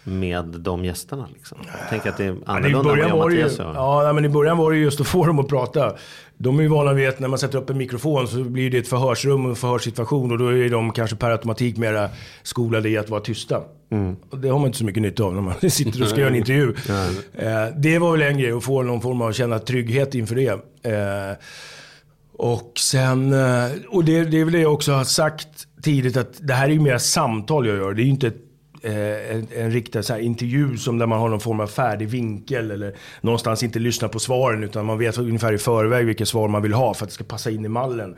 [0.04, 1.28] med de gästerna?
[1.32, 1.58] Liksom?
[1.80, 3.58] Jag tänker att det är i annorlunda vad början jag och var det ju, Mattias
[3.58, 5.94] ja, men i början var det just att få dem att prata.
[6.36, 8.78] De är ju vana vid att när man sätter upp en mikrofon så blir det
[8.78, 12.08] ett förhörsrum och en förhörssituation och då är de kanske per automatik mera
[12.42, 13.62] skolade i att vara tysta.
[13.90, 14.16] Mm.
[14.30, 16.30] Och det har man inte så mycket nytta av när man sitter och ska göra
[16.30, 16.74] en intervju.
[17.34, 20.50] Eh, det var väl en grej, att få någon form av känna trygghet inför det.
[20.92, 21.36] Eh,
[22.38, 25.48] och sen, eh, och det, det är väl det jag också har sagt
[25.82, 27.94] tidigt att det här är ju mer samtal jag gör.
[27.94, 28.40] Det är ju inte ett,
[28.84, 32.08] eh, en, en riktad så här intervju som där man har någon form av färdig
[32.08, 36.48] vinkel eller någonstans inte lyssnar på svaren utan man vet ungefär i förväg vilket svar
[36.48, 38.16] man vill ha för att det ska passa in i mallen.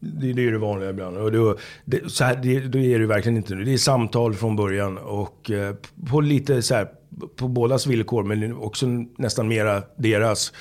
[0.00, 1.16] Det, det är det vanliga ibland.
[1.16, 3.64] Och då, det, så här, det, då är det verkligen inte nu.
[3.64, 5.74] Det är samtal från början och eh,
[6.10, 6.88] på lite så här,
[7.36, 8.86] på bådas villkor men också
[9.18, 10.52] nästan mera deras.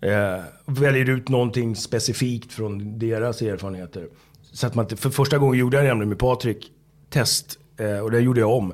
[0.00, 4.06] Eh, väljer ut någonting specifikt från deras erfarenheter.
[4.52, 6.72] Så att man inte, för första gången gjorde jag nämligen med Patrik
[7.10, 8.72] test eh, och det gjorde jag om.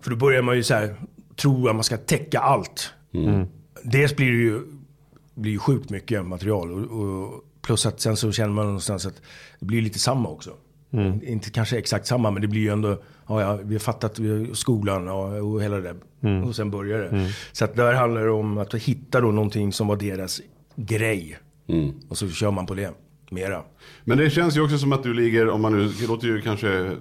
[0.00, 0.96] För då börjar man ju så här,
[1.36, 2.92] tro att man ska täcka allt.
[3.82, 4.60] Dels blir det ju
[5.34, 6.72] blir ju sjukt mycket material.
[6.72, 9.22] Och, och, plus att sen så känner man någonstans att
[9.60, 10.50] det blir lite samma också.
[11.22, 14.28] Inte kanske exakt samma, men det blir ju ändå, ja, ja vi har fattat vi
[14.28, 15.96] har skolan ja, och hela det där.
[16.44, 17.32] Och sen börjar det.
[17.52, 20.40] Så att där handlar det om att hitta då någonting som var deras
[20.76, 21.38] grej.
[22.08, 22.90] Och så kör man på det,
[23.32, 23.62] mera.
[24.04, 26.40] Men det känns ju också som att du ligger, om man nu, det låter ju
[26.40, 26.96] kanske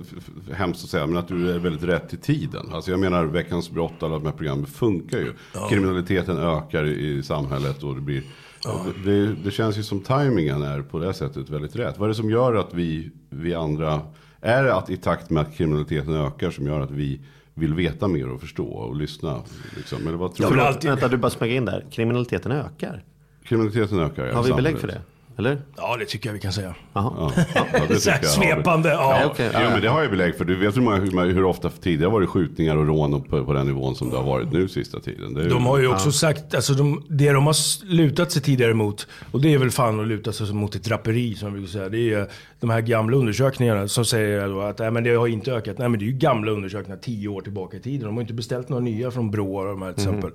[0.53, 2.65] hemskt att säga, men att du är väldigt rätt i tiden.
[2.73, 5.33] Alltså jag menar Veckans brott, alla de här programmen funkar ju.
[5.69, 8.23] Kriminaliteten ökar i samhället och det blir,
[8.67, 11.97] och det, det, känns ju som tajmingen är på det sättet väldigt rätt.
[11.97, 14.01] Vad är det som gör att vi, vi andra,
[14.41, 17.21] är det att i takt med att kriminaliteten ökar som gör att vi
[17.53, 19.41] vill veta mer och förstå och lyssna?
[19.77, 20.07] Liksom?
[20.07, 20.61] Eller vad tror du?
[20.61, 21.85] alltid- Vänta, du bara smög in där.
[21.91, 23.03] Kriminaliteten ökar.
[23.43, 25.01] Kriminaliteten ökar i Har vi belägg för det?
[25.37, 25.61] Eller?
[25.77, 26.75] Ja, det tycker jag vi kan säga.
[26.93, 27.71] Ja, ja,
[28.05, 28.25] jag.
[28.25, 29.19] svepande, ja.
[29.21, 29.49] Ja, okej.
[29.53, 30.45] Ja, men det har jag belägg för.
[30.45, 33.67] Du vet hur, många, hur, ofta tidigare var det skjutningar och rån på, på den
[33.67, 35.33] nivån som det har varit nu sista tiden.
[35.33, 38.73] Det är, De har ju också sagt, alltså de, det de har lutat sig tidigare
[38.73, 41.89] mot, och det är väl fan att luta sig mot ett draperi som brukar säga.
[41.89, 42.27] Det är
[42.59, 45.77] de här gamla undersökningarna som säger då att nej, men det har inte ökat.
[45.77, 48.05] Nej men det är ju gamla undersökningar tio år tillbaka i tiden.
[48.05, 50.31] De har inte beställt några nya från Brå och de här till exempel.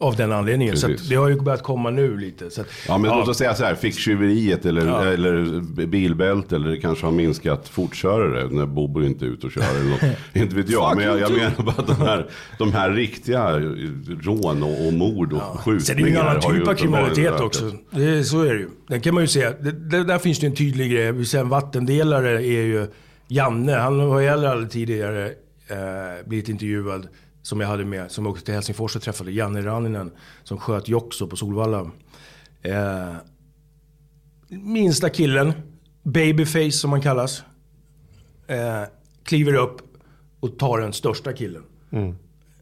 [0.00, 0.76] Av den anledningen.
[0.76, 1.02] Så Precis.
[1.02, 2.50] att det har ju börjat komma nu lite.
[2.50, 5.04] Så att, Ja men låt oss säga så här, ficktjuveriet eller, Ja.
[5.04, 9.62] eller bilbälte eller det kanske har minskat fortkörare när Bobo inte är ute och kör
[9.80, 10.16] eller något.
[10.32, 10.96] inte vet jag.
[10.96, 12.26] Men jag, jag menar bara att de här,
[12.58, 13.58] de här riktiga
[14.20, 17.40] rån och, och mord och skjutningar Sen är det ju en annan typ av kriminalitet
[17.40, 17.72] också.
[17.90, 18.68] Det, så är det ju.
[18.88, 19.50] Den kan man ju se.
[19.60, 21.12] Det, det, där finns det ju en tydlig grej.
[21.12, 22.86] Vi säger En vattendelare är ju
[23.28, 23.72] Janne.
[23.72, 25.26] Han har ju heller aldrig tidigare
[25.68, 27.08] eh, blivit intervjuad.
[27.48, 28.10] Som jag hade med.
[28.10, 30.10] Som åkte till Helsingfors och träffade Janne Ranninen.
[30.44, 31.90] Som sköt Joxo på Solvalla.
[32.62, 33.14] Eh,
[34.48, 35.52] minsta killen.
[36.02, 37.42] Babyface som han kallas.
[38.46, 38.82] Eh,
[39.24, 39.76] kliver upp
[40.40, 41.62] och tar den största killen.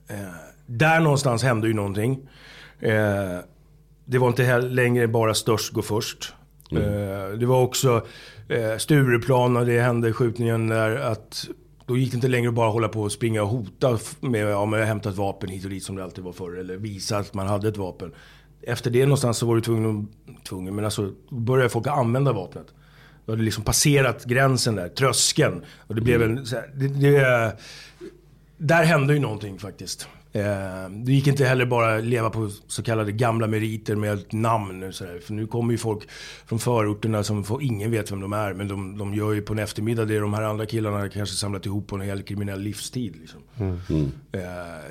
[0.09, 0.17] Eh,
[0.67, 2.29] där någonstans hände ju någonting.
[2.81, 3.39] Eh,
[4.05, 6.35] det var inte längre bara störst gå först.
[6.73, 8.07] Eh, det var också
[8.49, 11.49] eh, Stureplan och det hände skjutningen där att
[11.87, 14.41] då gick det inte längre att bara hålla på och springa och hota f- med
[14.51, 16.57] ja, men jag har hämtat vapen hit och dit som det alltid var förr.
[16.59, 18.13] Eller visa att man hade ett vapen.
[18.63, 22.67] Efter det någonstans så var du tvungen, att- tvungen men alltså började folk använda vapnet.
[23.27, 25.63] Du hade liksom passerat gränsen där, tröskeln.
[25.87, 27.57] Och det blev en, så här, det, det,
[28.59, 30.09] där hände ju någonting faktiskt.
[30.37, 34.93] Eh, det gick inte heller bara leva på så kallade gamla meriter med ett namn.
[34.93, 35.19] Så där.
[35.19, 36.03] För nu kommer ju folk
[36.47, 38.55] från förorterna som får, ingen vet vem de är.
[38.55, 41.67] Men de, de gör ju på en eftermiddag det de här andra killarna kanske samlat
[41.67, 43.15] ihop på en hel kriminell livstid.
[43.21, 43.41] Liksom.
[44.33, 44.41] Eh,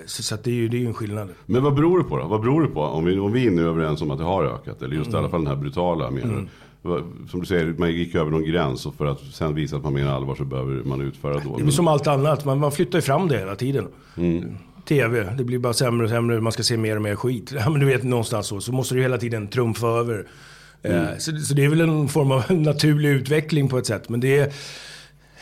[0.06, 1.30] så så att det är ju det är ju en skillnad.
[1.46, 2.28] Men vad beror det på då?
[2.28, 2.82] Vad beror det på?
[2.82, 5.16] Om vi, om vi är nu överens om att det har ökat, eller just i
[5.16, 6.48] alla fall den här brutala menar?
[6.82, 9.84] Vad- Som du säger, man gick över någon gräns och för att sen visa att
[9.84, 11.60] man menar allvar så behöver man utföra dåd.
[11.62, 13.88] Det är som allt annat, man, man flyttar ju fram det hela tiden.
[14.86, 17.52] TV, det blir bara sämre och sämre, man ska se mer och mer skit.
[17.56, 20.28] Ja, men du vet, någonstans så, så måste du hela tiden trumfa över.
[20.82, 24.10] Eh, så, så det är väl en form av naturlig utveckling på ett sätt.
[24.10, 24.48] Men det är...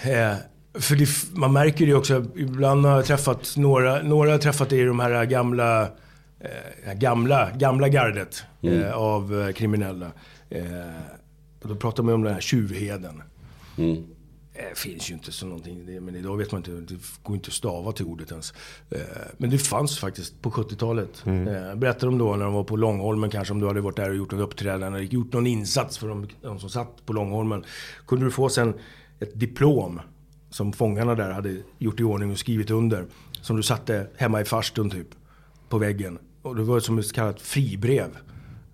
[0.03, 0.35] Eh,
[0.73, 4.83] för det, man märker det också, ibland har jag träffat några, några har träffat i
[4.83, 5.81] de här gamla,
[6.39, 10.11] eh, gamla, gamla gardet eh, av eh, kriminella.
[10.49, 10.63] Eh,
[11.61, 13.21] och då pratar man om den här tjuvheden.
[14.53, 17.53] Det finns ju inte så någonting, men idag vet man inte, det går inte att
[17.53, 18.53] stava till ordet ens.
[18.89, 18.99] Eh,
[19.37, 21.23] Men det fanns faktiskt på 70-talet.
[21.25, 24.09] Eh, Berättade de då när de var på Långholmen kanske, om du hade varit där
[24.09, 27.63] och gjort något uppträdande, gjort någon insats för de, de som satt på Långholmen.
[28.07, 28.73] Kunde du få sen
[29.19, 30.01] ett diplom
[30.49, 33.05] som fångarna där hade gjort i ordning och skrivit under.
[33.41, 35.07] Som du satte hemma i farstun typ,
[35.69, 36.19] på väggen.
[36.41, 38.09] Och det var som ett kallat fribrev.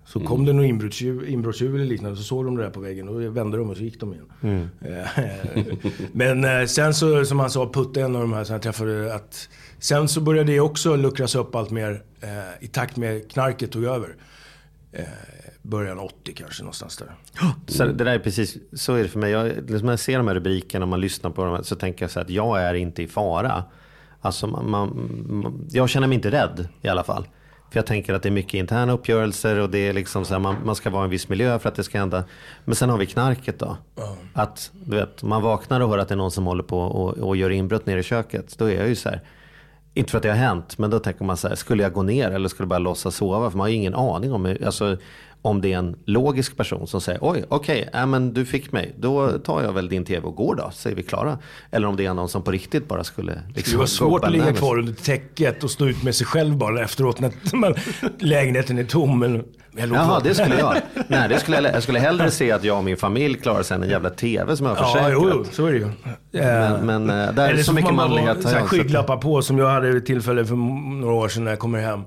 [0.10, 3.10] Så kom det någon inbrottstjuv, inbrottstjuv eller liknande så såg de det där på väggen
[3.10, 4.70] och vände de och så gick de igen.
[4.82, 5.64] Eh,
[6.12, 9.16] Men eh, sen så, som han sa, Putte, en av de här som jag träffade,
[9.16, 12.30] att sen så började det också luckras upp allt mer eh,
[12.66, 14.16] i takt med knarket tog över.
[14.92, 15.04] Eh,
[15.62, 17.16] början 80 kanske någonstans där.
[17.68, 19.32] Så det där är precis, så är det för mig.
[19.32, 22.04] Jag, liksom när jag ser de här rubrikerna och man lyssnar på dem så tänker
[22.04, 23.64] jag så här att jag är inte i fara.
[24.22, 27.28] Alltså man, man, jag känner mig inte rädd i alla fall.
[27.72, 30.40] För jag tänker att det är mycket interna uppgörelser och det är liksom så här,
[30.40, 32.24] man, man ska vara i en viss miljö för att det ska hända.
[32.66, 33.78] Men sen har vi knarket då.
[34.34, 37.18] Att du vet, man vaknar och hör att det är någon som håller på och,
[37.18, 38.56] och gör inbrott nere i köket.
[38.58, 39.22] Då är jag ju så här.
[39.94, 42.04] Inte för att det har hänt, men då tänker man så här, skulle jag gå
[42.04, 43.50] ner eller skulle jag bara låtsas sova?
[43.52, 44.98] För man har ju ingen aning om, hur- alltså,
[45.42, 48.96] om det är en logisk person som säger, oj, okej, äh, men du fick mig,
[49.00, 51.38] då tar jag väl din tv och går då, så är vi klara.
[51.72, 54.32] Eller om det är någon som på riktigt bara skulle liksom, Det var svårt att
[54.32, 57.76] ligga kvar under täcket och stå ut med sig själv bara efteråt när man,
[58.20, 59.20] lägenheten är tom.
[59.20, 59.44] Men
[59.78, 60.76] jag Jaha, det skulle jag.
[61.08, 63.76] Nej, det skulle jag, jag skulle hellre se att jag och min familj klarar sig
[63.76, 65.12] än en jävla tv som jag har Ja, försäkrat.
[65.24, 65.88] jo, jo, så är det ju.
[66.32, 68.28] Men, men eh, där är så får mycket man manlighet.
[68.28, 68.80] ha har så här jag sett.
[68.80, 70.56] skygglappar på som jag hade vid tillfälle för
[71.02, 72.02] några år sedan när jag kommer hem.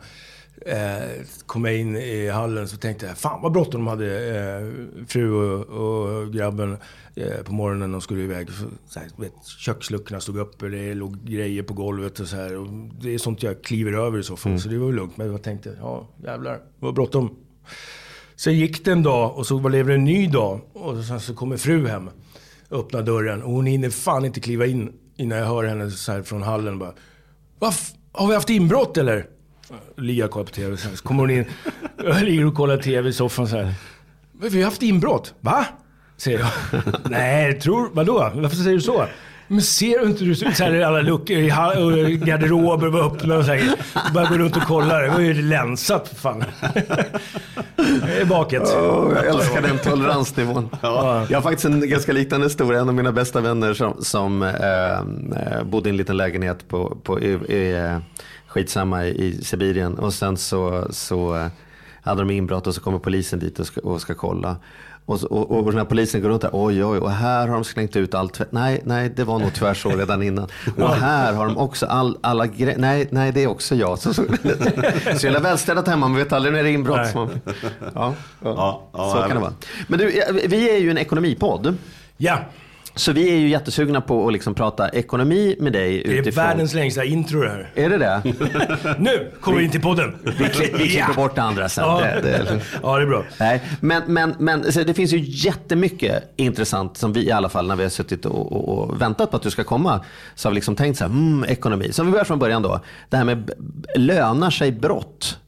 [0.67, 4.67] Eh, kom jag in i hallen så tänkte jag, fan vad bråttom de hade, eh,
[5.07, 6.77] fru och, och grabben
[7.15, 7.93] eh, på morgonen.
[7.93, 8.51] De skulle iväg.
[8.51, 12.57] Så, så här, vet, köksluckorna stod uppe, det låg grejer på golvet och så här.
[12.57, 12.69] Och
[13.01, 14.61] det är sånt jag kliver över i så fall.
[14.61, 15.17] Så det var lugnt.
[15.17, 17.37] Men jag tänkte, ja jävlar, vad bråttom.
[18.37, 20.61] Sen gick det en dag och så var det en ny dag.
[20.73, 22.11] Och sen så kommer fru hem.
[22.71, 26.23] Öppnar dörren och hon hinner fan inte kliva in innan jag hör henne så här
[26.23, 26.93] från hallen bara.
[27.59, 27.73] Va?
[28.13, 29.27] Har vi haft inbrott eller?
[29.97, 30.77] Ligger och kollar på TV.
[30.77, 30.97] Här.
[30.97, 31.45] så kommer hon in.
[32.05, 33.75] Jag ligger och kollar TV i soffan så här.
[34.33, 35.35] "Men Vi har haft inbrott.
[35.41, 35.67] Va?
[36.17, 36.49] Säger jag.
[37.11, 37.91] Nej, tror...
[37.93, 38.31] Vadå?
[38.35, 39.07] Varför säger du så?
[39.49, 40.25] Men ser du inte?
[40.25, 41.47] Du, så här, alla luckor i
[42.17, 43.75] garderober var öppna och så här.
[44.15, 44.99] Bara gå runt och kolla.
[44.99, 46.45] Det var ju länsat för fan.
[47.77, 48.63] Det är baket.
[48.67, 50.69] Åh, jag älskar den toleransnivån.
[50.83, 50.91] Jag
[51.35, 52.81] har faktiskt en ganska liknande historia.
[52.81, 56.97] En av mina bästa vänner som, som eh, eh, bodde i en liten lägenhet på,
[57.03, 57.99] på, i, i, eh,
[58.53, 59.95] skitsamma i, i Sibirien.
[59.99, 61.47] Och sen så, så eh,
[62.03, 64.57] hade de inbrott och så kommer polisen dit och ska, och ska kolla.
[65.07, 67.65] Och, och, och den här polisen går runt där, oj oj, och här har de
[67.65, 68.41] slängt ut allt.
[68.51, 70.49] Nej, nej, det var nog tyvärr så redan innan.
[70.77, 72.79] Och här har de också all, alla grejer.
[72.79, 73.99] Nej, nej, det är också jag.
[73.99, 74.25] Så, så,
[75.17, 77.15] så jävla välstädat hemma, man vet aldrig när det är inbrott.
[77.15, 77.55] Man, ja,
[77.95, 79.53] ja, Ja, ja, så kan det vara.
[79.87, 81.77] Men du, vi är ju en ekonomipodd.
[82.17, 82.39] Ja,
[82.95, 86.45] Så vi är ju jättesugna på att liksom prata ekonomi med dig det är utifrån...
[86.45, 87.71] världens längsta intro det här.
[87.75, 88.23] Är det det?
[88.99, 90.17] Nu kommer vi in till podden.
[90.25, 91.85] Vi, kli- vi klipper bort det andra sen.
[91.85, 92.01] Ja.
[92.01, 93.25] Det, det, Ja, det är bra.
[93.41, 97.77] nej, men, men, men det finns ju jättemycket intressant som vi i alla fall när
[97.77, 100.55] vi har suttit och, och, och väntat på att du ska komma så har vi
[100.55, 101.93] liksom tänkt så här, mm, ekonomi.
[101.93, 102.81] Så om vi börjar från början då.
[103.09, 103.51] Det här med
[103.97, 105.39] lönar sig brott?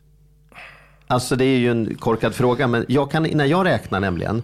[1.06, 4.42] Alltså det är ju en korkad fråga men jag kan, när jag räknar nämligen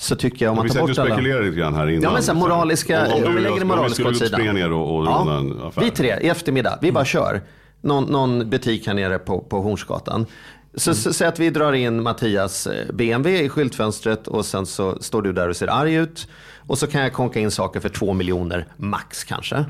[0.00, 1.10] så tycker jag om man Vi tar bort alla...
[1.14, 2.02] spekulerade lite grann här innan.
[2.02, 4.16] Ja men så här, moraliska, Om- om om, vi lägger det om vi moraliska åt
[4.16, 4.28] sidan.
[4.32, 5.82] springa ner och, och Ja, affär.
[5.82, 7.42] vi tre i eftermiddag, vi bara kör.
[7.80, 10.26] Någon, någon butik här nere på, på Hornsgatan.
[10.74, 14.98] Så, så säg att vi drar in Mattias eh, BMW i skyltfönstret och sen så
[15.00, 16.28] står du där och ser arg ut.
[16.56, 19.64] Och så kan jag konka in saker för två miljoner max kanske.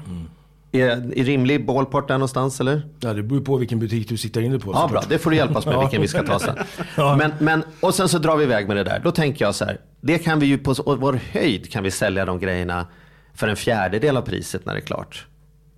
[0.72, 0.88] Är,
[1.18, 2.82] är rimlig ballpark där någonstans eller?
[3.00, 4.72] Ja, det beror på vilken butik du sitter inne på.
[4.72, 5.02] Ja, bra.
[5.08, 6.56] Det får du hjälpa oss med, vilken vi ska ta sen.
[6.96, 7.16] Ja.
[7.16, 9.00] Men, men, och sen så drar vi iväg med det där.
[9.04, 12.24] Då tänker jag så här, det kan vi ju på vår höjd kan vi sälja
[12.24, 12.86] de grejerna
[13.34, 15.26] för en fjärdedel av priset när det är klart.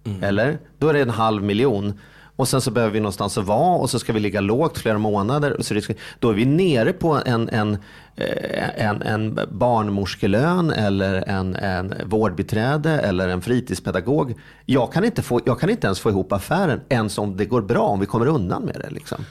[0.04, 0.24] Mm.
[0.24, 0.58] Eller?
[0.78, 1.98] Då är det en halv miljon.
[2.36, 4.98] och sen så behöver vi någonstans att vara och så ska vi ligga lågt flera
[4.98, 5.56] månader.
[5.56, 5.80] Och så
[6.18, 7.78] då är vi nere på en, en,
[8.16, 14.34] eh, en, en barnmorskelön eller en, en vårdbiträde eller en fritidspedagog.
[14.66, 17.62] Jag kan, inte få, jag kan inte ens få ihop affären ens om det går
[17.62, 18.90] bra, om vi kommer undan med det.
[18.90, 19.26] Liksom.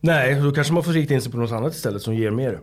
[0.00, 2.58] Nej, då kanske man får rikta in sig på något annat istället som ger mer.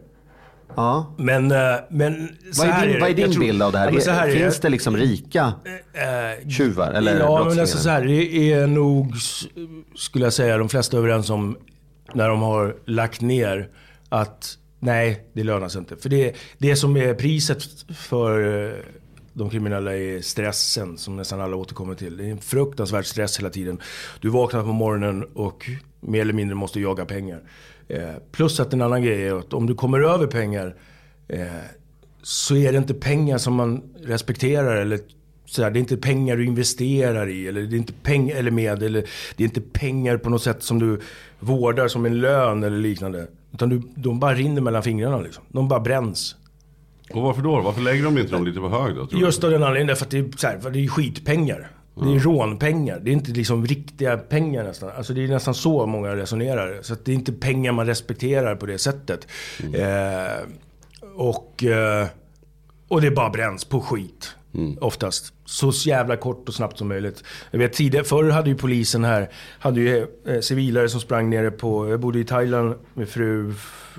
[0.75, 1.13] Ja.
[1.17, 3.91] Men, eh, men så Vad är din, vad är din tror- bild av det här?
[4.05, 5.53] Ja, här är Finns det liksom rika
[5.93, 9.13] Eh, tjuvar eller Ja, men alltså så här, det är nog,
[9.95, 11.57] skulle jag säga, de flesta överens om
[12.13, 13.69] när de har lagt ner
[14.09, 15.95] att nej, det lönar sig inte.
[15.97, 17.63] För det, det som är priset
[17.97, 18.41] för
[19.33, 22.17] de kriminella är stressen som nästan alla återkommer till.
[22.17, 23.79] Det är en fruktansvärd stress hela tiden.
[24.21, 27.39] Du vaknar på morgonen och mer eller mindre måste jaga pengar.
[27.87, 30.75] Eh, plus att en annan grej är att om du kommer över pengar
[31.27, 31.45] eh,
[32.21, 34.99] så är det inte pengar som man respekterar eller
[35.45, 38.83] sådär, det är inte pengar du investerar i eller det är inte pengar eller med
[38.83, 39.03] eller
[39.35, 41.01] det är inte pengar på något sätt som du
[41.39, 43.27] vårdar som en lön eller liknande.
[43.53, 45.43] Utan du, de bara rinner mellan fingrarna liksom.
[45.49, 46.35] De bara bränns.
[47.11, 47.61] Och varför då?
[47.61, 49.07] Varför lägger de inte dem lite på hög då?
[49.11, 51.71] Just av den anledningen därför att det är, så här, för det är skitpengar.
[52.01, 52.99] Det är rånpengar.
[52.99, 54.89] Det är inte liksom riktiga pengar nästan.
[54.97, 56.79] Alltså det är nästan så många resonerar.
[56.81, 59.27] Så att det är inte pengar man respekterar på det sättet.
[59.73, 60.47] Eh,
[61.15, 62.07] och, eh,
[62.87, 64.33] och det bara bränns på skit.
[64.81, 65.33] Oftast.
[65.45, 67.23] Så jävla kort och snabbt som möjligt.
[67.51, 69.29] Jag vet tidigare, förr hade ju polisen här,
[69.59, 73.97] hade ju eh, civilare som sprang nere på, jag bodde i Thailand med fru f-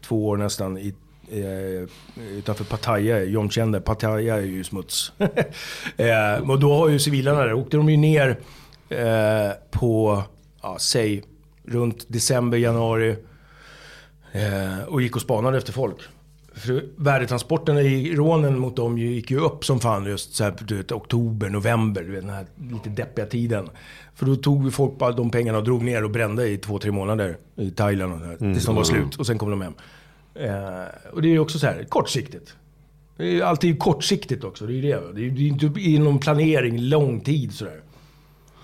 [0.00, 0.94] två år nästan i
[1.30, 1.88] eh,
[2.36, 5.12] utanför Pattaya, John kände, Pattaya är ju smuts.
[5.96, 8.38] eh, och då har ju civilarna där, åkte de ju ner
[8.88, 10.22] eh, på,
[10.62, 11.22] ja, säg
[11.64, 13.16] runt december, januari
[14.32, 15.98] eh, och gick och spanade efter folk.
[16.54, 20.76] För värdetransporterna i rånen mot dem gick ju upp som fan just så här, du
[20.76, 23.68] vet, oktober, november, du vet den här lite deppiga tiden.
[24.14, 26.78] För då tog vi folk bara de pengarna och drog ner och brände i två,
[26.78, 29.74] tre månader i Thailand och där, tills de var slut och sen kom de hem.
[30.40, 32.54] Eh, och det är ju också så här kortsiktigt.
[33.16, 35.00] Det är alltid kortsiktigt också, det är ju det.
[35.14, 37.80] Det är, är inte inom planering lång tid sådär.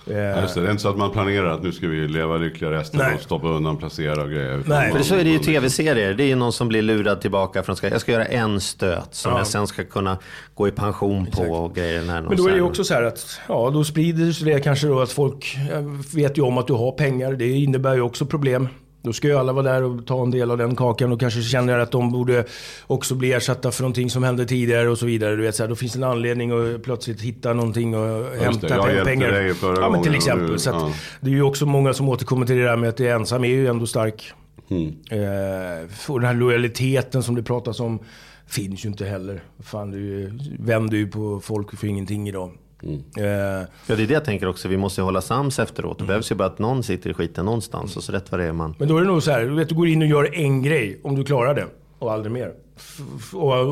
[0.06, 2.08] Eh, Ja, Just det, det är inte så att man planerar att nu ska vi
[2.08, 3.14] leva lyckliga resten Nej.
[3.14, 4.62] och stoppa undan, placera och grejer.
[4.66, 4.88] Nej.
[4.88, 6.14] man- För så är det ju i tv-serier.
[6.14, 9.14] Det är ju någon som blir lurad tillbaka från ska, jag ska göra en stöt
[9.14, 9.38] som Ja.
[9.38, 10.18] jag sen ska kunna
[10.54, 12.02] gå i pension på och grejer.
[12.02, 14.60] När Men då är det ju också så här att, ja då sprider sig det
[14.60, 15.80] kanske då att folk eh,
[16.14, 17.32] vet ju om att du har pengar.
[17.32, 18.68] Det innebär ju också problem.
[19.04, 21.42] Då ska ju alla vara där och ta en del av den kakan och kanske
[21.42, 22.44] känner att de borde
[22.86, 25.36] också bli ersatta för någonting som hände tidigare och så vidare.
[25.36, 28.44] Du vet, så här, då finns det en anledning att plötsligt hitta någonting och det.
[28.44, 29.30] hämta Jag pe- hjälpte pengar.
[29.32, 30.50] dig förra ja, men till exempel.
[30.50, 30.92] nu- så att ja.
[31.20, 33.44] Det är ju också många som återkommer till det där med att det är ensam
[33.44, 34.32] är ju ändå stark.
[34.70, 34.86] Mm.
[35.10, 37.98] Eh, och den här lojaliteten som det pratas om
[38.46, 39.42] finns ju inte heller.
[39.62, 42.50] Fan, du vänder ju på folk för ingenting idag.
[42.84, 43.00] Mm.
[43.16, 44.68] Eh, Ja, det är det jag tänker också.
[44.68, 45.98] Vi måste hålla sams efteråt.
[45.98, 48.46] Det behövs ju bara att någon sitter i skiten någonstans och så rätt vad det
[48.46, 48.74] är man.
[48.78, 50.62] Men då är det nog så här, du vet du går in och gör en
[50.62, 51.66] grej om du klarar det.
[51.98, 52.52] Och aldrig mer.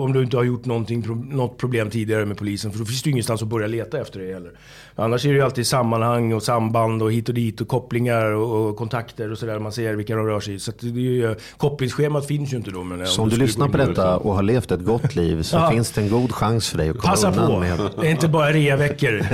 [0.01, 2.73] Om du inte har gjort något problem tidigare med polisen.
[2.73, 4.51] För då finns det ju ingenstans att börja leta efter det heller.
[4.95, 8.69] Annars är det ju alltid sammanhang och samband och hit och dit och kopplingar och,
[8.69, 9.59] och kontakter och sådär.
[9.59, 10.59] Man ser vilka de rör sig i.
[10.59, 12.83] Så att det är ju, kopplingsschemat finns ju inte då.
[12.83, 15.57] Men Så om du skulle lyssnar på detta och har levt ett gott liv så
[15.63, 15.71] Ja.
[15.71, 17.61] finns det en god chans för dig att komma Passa undan på!
[17.61, 17.79] med...
[18.01, 19.23] Det är inte bara reaveckor.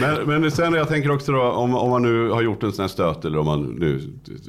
[0.00, 2.82] Men, men sen jag tänker också då, om, om man nu har gjort en sån
[2.82, 4.00] här stöt eller om man nu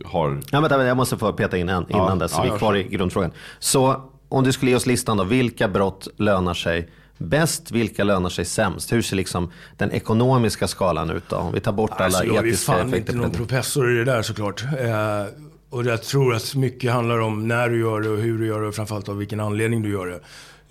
[0.06, 0.40] har...
[0.52, 2.34] Ja, vänta, jag måste få peta in en innan Ja, dess.
[2.38, 3.19] ja, vi är kvar i grundfrågan.
[3.60, 5.24] Så om du skulle ge oss listan då.
[5.24, 7.72] Vilka brott lönar sig bäst?
[7.72, 8.94] Vilka lönar sig sämst?
[8.94, 11.36] Hur ser liksom den ekonomiska skalan ut då?
[11.36, 13.14] Om vi tar bort alla Alltså, jag är etiska fan effekter.
[13.14, 14.64] inte någon professor i det där såklart.
[14.80, 15.26] Eh,
[15.70, 18.62] och jag tror att mycket handlar om när du gör det och hur du gör
[18.62, 20.20] det och framförallt av vilken anledning du gör det.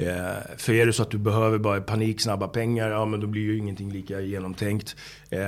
[0.07, 3.27] Eh, för är det så att du behöver bara panik, snabba pengar, ja men då
[3.27, 4.97] blir ju ingenting lika genomtänkt.
[5.31, 5.39] Eh,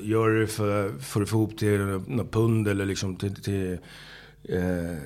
[0.00, 3.78] gör det för, för att få ihop till något pund eller liksom till, till
[4.48, 4.96] eh,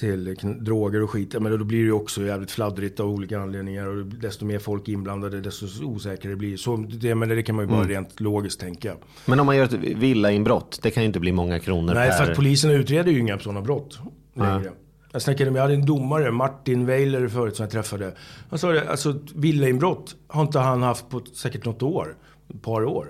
[0.00, 3.86] till droger och skit, men då blir det också jävligt fladdrigt av olika anledningar.
[3.86, 6.56] Och desto mer folk inblandade, desto osäkrare det blir.
[6.56, 7.80] Så det, men det kan man ju Mm.
[7.80, 8.96] bara rent logiskt tänka.
[9.26, 12.16] Men om man gör ett villainbrott, det kan ju inte bli många kronor Nej, per...
[12.16, 13.98] för att polisen utreder ju inga sådana brott
[14.34, 14.72] längre.
[15.12, 18.12] Jag snackade med, jag hade en domare, Martin Weiler förut som jag träffade.
[18.50, 22.16] Han sa det, alltså villainbrott har inte han haft på säkert något år.
[22.54, 23.06] Ett par år.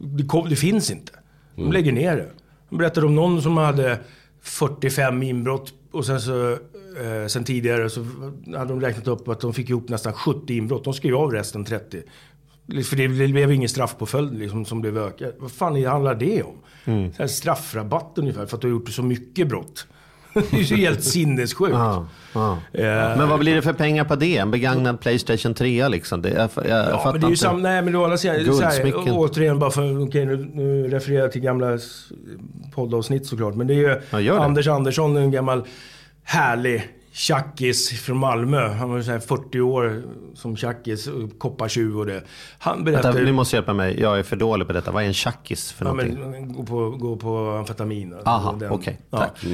[0.00, 1.12] Det, kom, det finns inte.
[1.56, 2.30] De lägger ner det.
[2.68, 3.98] De berättade om någon som hade
[4.42, 8.06] 45 inbrott och sen så eh, sen tidigare så
[8.56, 10.84] hade de räknat upp att de fick ihop nästan 70 inbrott.
[10.84, 12.02] De skrev av resten 30.
[12.84, 15.32] För det blev ingen straffpåföljd liksom, som blev ökad.
[15.38, 16.56] Vad fan handlar det om?
[17.12, 19.86] Så här straffrabatt ungefär för att du har gjort så mycket brott.
[20.34, 21.72] Det är ju helt sinnessjukt.
[21.72, 22.58] Ja, ja.
[22.72, 24.36] Eh, Men vad blir det för pengar på det?
[24.36, 26.22] En begagnad Playstation 3 liksom?
[26.22, 27.42] Det, jag, jag, Ja, fattar men det är ju inte.
[27.42, 28.36] sam, nej men å andra sidan,
[29.10, 31.78] återigen bara för, okej nu, nu refererar jag till gamla
[32.74, 33.54] poddavsnitt såklart.
[33.54, 34.38] Men det är ju Ja.
[34.44, 35.62] Anders Andersson, en gammal
[36.24, 38.68] härlig tjackis från Malmö.
[38.68, 40.02] Han var så här 40 år
[40.34, 41.08] som tjackis,
[41.38, 42.22] koppartjuv och det.
[42.58, 43.24] Han Vänta, berättade...
[43.24, 44.00] ni måste hjälpa mig.
[44.00, 44.90] Jag är för dålig på detta.
[44.90, 46.30] Vad är en tjackis för Ja, någonting?
[46.30, 48.12] men, gå, på, gå på amfetamin.
[48.14, 48.98] alltså, Aha, okej.
[49.10, 49.18] ja.
[49.18, 49.44] Tack.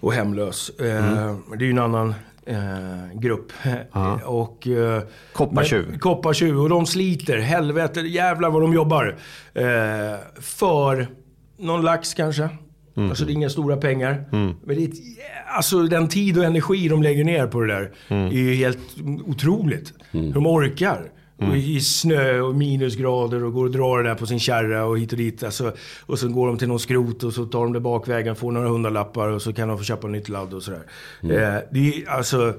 [0.00, 0.06] Mm.
[0.06, 0.70] Och hemlös.
[0.78, 2.14] Eh, Det är ju en annan
[2.46, 3.52] eh, grupp.
[4.24, 5.98] och, eh, Koppartjuv.
[5.98, 6.60] Koppartjuv.
[6.60, 7.38] Och de sliter.
[7.38, 9.16] Helvete, jävlar vad de jobbar.
[9.54, 9.62] Eh,
[10.40, 11.06] för
[11.58, 12.48] någon lax kanske.
[12.96, 13.10] Mm.
[13.10, 14.24] Alltså det är inga stora pengar.
[14.30, 14.90] Men det är
[15.56, 18.26] alltså den tid och energi de lägger ner på det där Mm.
[18.26, 18.78] är ju helt
[19.26, 19.92] otroligt.
[20.10, 21.10] Hur de orkar.
[21.40, 21.52] Mm.
[21.52, 24.98] Och I snö och minusgrader och går och drar det där på sin kärra och
[24.98, 25.42] hit och dit.
[25.42, 25.72] Alltså,
[26.06, 28.68] och så går de till någon skrot och så tar de det bakvägen, får några
[28.68, 30.82] hundralappar och så kan de få köpa nytt ladd och sådär.
[31.22, 31.36] Mm.
[31.36, 32.54] Eh, det är alltså...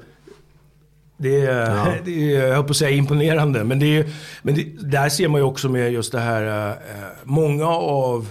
[1.18, 3.64] Det är, det är, jag höll på att säga imponerande.
[3.64, 4.06] Men, det är,
[4.42, 6.76] men det, där ser man ju också med just det här, eh,
[7.24, 8.28] många av eh,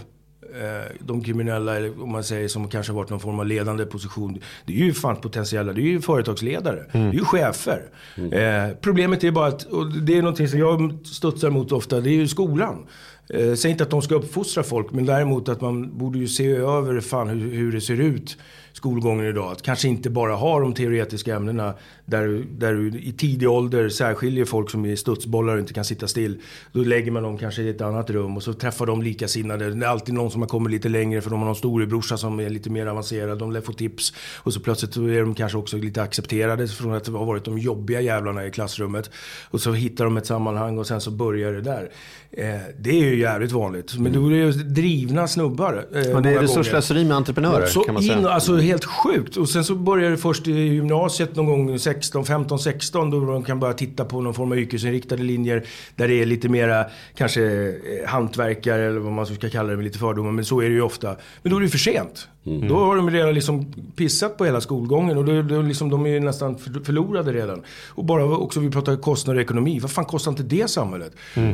[0.98, 4.38] de kriminella, eller om man säger som kanske har varit någon form av ledande position.
[4.64, 6.84] Det är ju fan potentiella, det är ju företagsledare.
[6.92, 7.82] Det är ju chefer.
[8.16, 12.10] Eh, problemet är bara att, och det är någonting som jag studsar mot ofta, det
[12.10, 12.86] är ju skolan.
[13.34, 16.46] Eh, säg inte att de ska uppfostra folk, men däremot att man borde ju se
[16.52, 18.36] över fan hur, hur det ser ut
[18.72, 19.52] skolgången idag.
[19.52, 21.74] Att kanske inte bara ha de teoretiska ämnena
[22.06, 25.84] där, du- där du i tidig ålder särskiljer folk som är studsbollar och inte kan
[25.84, 26.38] sitta still.
[26.72, 29.70] Då lägger man dem kanske i ett annat rum och så träffar de likasinnade.
[29.74, 32.40] Det är alltid någon som har kommit lite längre för de har någon storebrorsa som
[32.40, 33.38] är lite mer avancerad.
[33.38, 36.92] De lär få tips och så plötsligt så är de kanske också lite accepterade från
[36.94, 39.10] att ha varit de jobbiga jävlarna i klassrummet.
[39.50, 41.90] Och så hittar de ett sammanhang och sen så börjar det där.
[42.30, 43.94] Eh, det är ju jävligt vanligt.
[43.98, 45.86] Men då är det ju drivna snubbar.
[45.94, 48.30] Eh, Och det är resursslöseri med entreprenörer Så kan man in, säga.
[48.30, 49.36] alltså helt sjukt.
[49.36, 53.44] Och sen så börjar det först i gymnasiet någon gång 16, 15, 16 då de
[53.44, 55.64] kan börja titta på någon form av yrkesinriktade linjer
[55.96, 59.84] där det är lite mera kanske eh, hantverkare eller vad man ska kalla det med
[59.84, 60.32] lite fördomar.
[60.32, 61.16] Men så är det ju ofta.
[61.42, 62.28] Men då är det ju för sent.
[62.42, 66.10] Då har de redan liksom pissat på hela skolgången och då, då liksom, de är
[66.10, 67.62] ju nästan för- förlorade redan.
[67.88, 69.78] Och bara också, vi pratar kostnader och ekonomi.
[69.78, 71.12] Vad fan kostar inte det samhället?
[71.34, 71.52] Eh,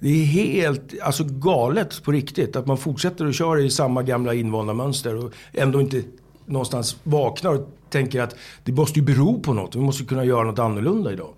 [0.00, 4.34] det är helt alltså galet på riktigt att man fortsätter att köra i samma gamla
[4.34, 6.02] invanda mönster och ändå inte
[6.46, 9.76] någonstans vaknar och tänker att det måste ju bero på något.
[9.76, 11.30] Vi måste kunna göra något annorlunda idag.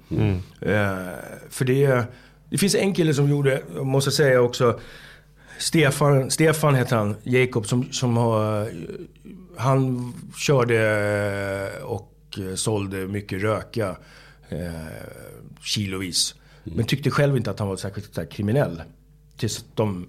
[0.61, 1.15] Eh,
[1.51, 2.05] för det,
[2.51, 4.79] det finns en kille som gjorde, jag måste säga också,
[5.59, 8.69] Stefan, Stefan heter han, Jacob, som, som har...
[9.57, 10.79] Han körde
[11.79, 13.97] eh, och eh, sålde mycket röka
[14.49, 14.59] eh,
[15.63, 16.35] kilovis.
[16.65, 18.83] Men tyckte själv inte att han var särskilt så här, kriminell.
[19.37, 20.07] Tills de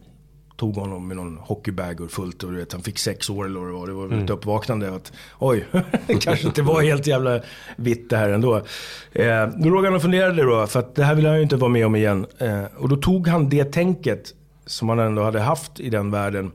[0.57, 3.59] tog honom med någon hockeybag och fullt och du vet, han fick sex år eller
[3.59, 3.87] vad det var.
[3.87, 5.65] Det var väl ett uppvaknande att oj,
[6.19, 7.41] kanske inte var helt jävla
[7.75, 8.55] vitt det här ändå.
[9.11, 11.55] Eh, då låg han och funderade då, för att det här vill han ju inte
[11.55, 12.25] vara med om igen.
[12.37, 14.33] Eh, och då tog han det tänket
[14.67, 16.51] som han ändå hade haft i den världen.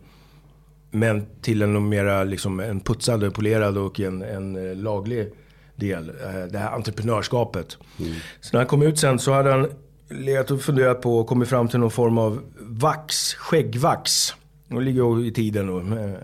[0.91, 5.33] Men till en mera liksom, en putsad, och polerad och en, en eh, laglig
[5.77, 6.09] del.
[6.09, 7.79] Eh, det här entreprenörskapet.
[8.41, 9.69] Så när han kom ut sen så hade han
[10.11, 14.35] legat och funderat på och kommit fram till någon form av vax, skäggvax.
[14.71, 16.17] Och ligger ju i tiden med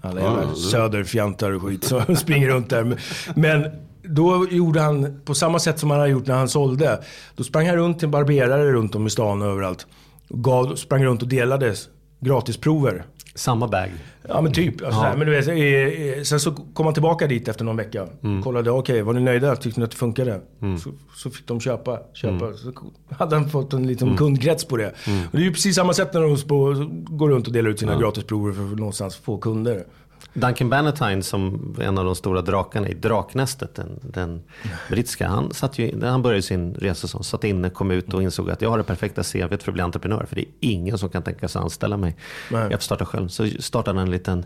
[0.00, 2.98] alla jävla det- söderfjantar och skit som springer runt där.
[3.36, 3.66] Men
[4.02, 7.02] då gjorde han på samma sätt som han hade gjort när han sålde.
[7.36, 9.86] Då sprang han runt till barberare runt om i stan och överallt.
[10.30, 11.74] Gav, sprang runt och delade
[12.20, 13.04] gratisprover.
[13.34, 13.90] Samma bag.
[14.28, 14.84] Ja men typ.
[14.84, 15.16] Alltså, sådär.
[15.16, 18.06] Men du vet, sen så kom han tillbaka dit efter någon vecka.
[18.44, 19.56] Kollade, okej var ni nöjda?
[19.56, 20.40] Tyckte ni att det funkade?
[20.84, 21.98] Så, så fick de köpa.
[22.14, 22.52] köpa.
[22.52, 22.72] Så
[23.10, 24.88] hade han fått en liten kundkrets på det.
[24.88, 28.00] Och det är ju precis samma sätt när de går runt och delar ut sina
[28.00, 29.84] gratisprover för att någonstans få kunder.
[30.32, 34.42] Duncan Bannatyne som en av de stora drakarna i Draknästet, den, den
[34.88, 38.50] brittiska, han, satt ju, han började sin resa så satt inne, kom ut och insåg
[38.50, 40.26] att jag har det perfekta CV för att bli entreprenör.
[40.28, 42.16] För det är ingen som kan tänka sig anställa mig.
[42.50, 42.62] Nej.
[42.62, 43.28] Jag får starta själv.
[43.28, 44.44] Så startade han en liten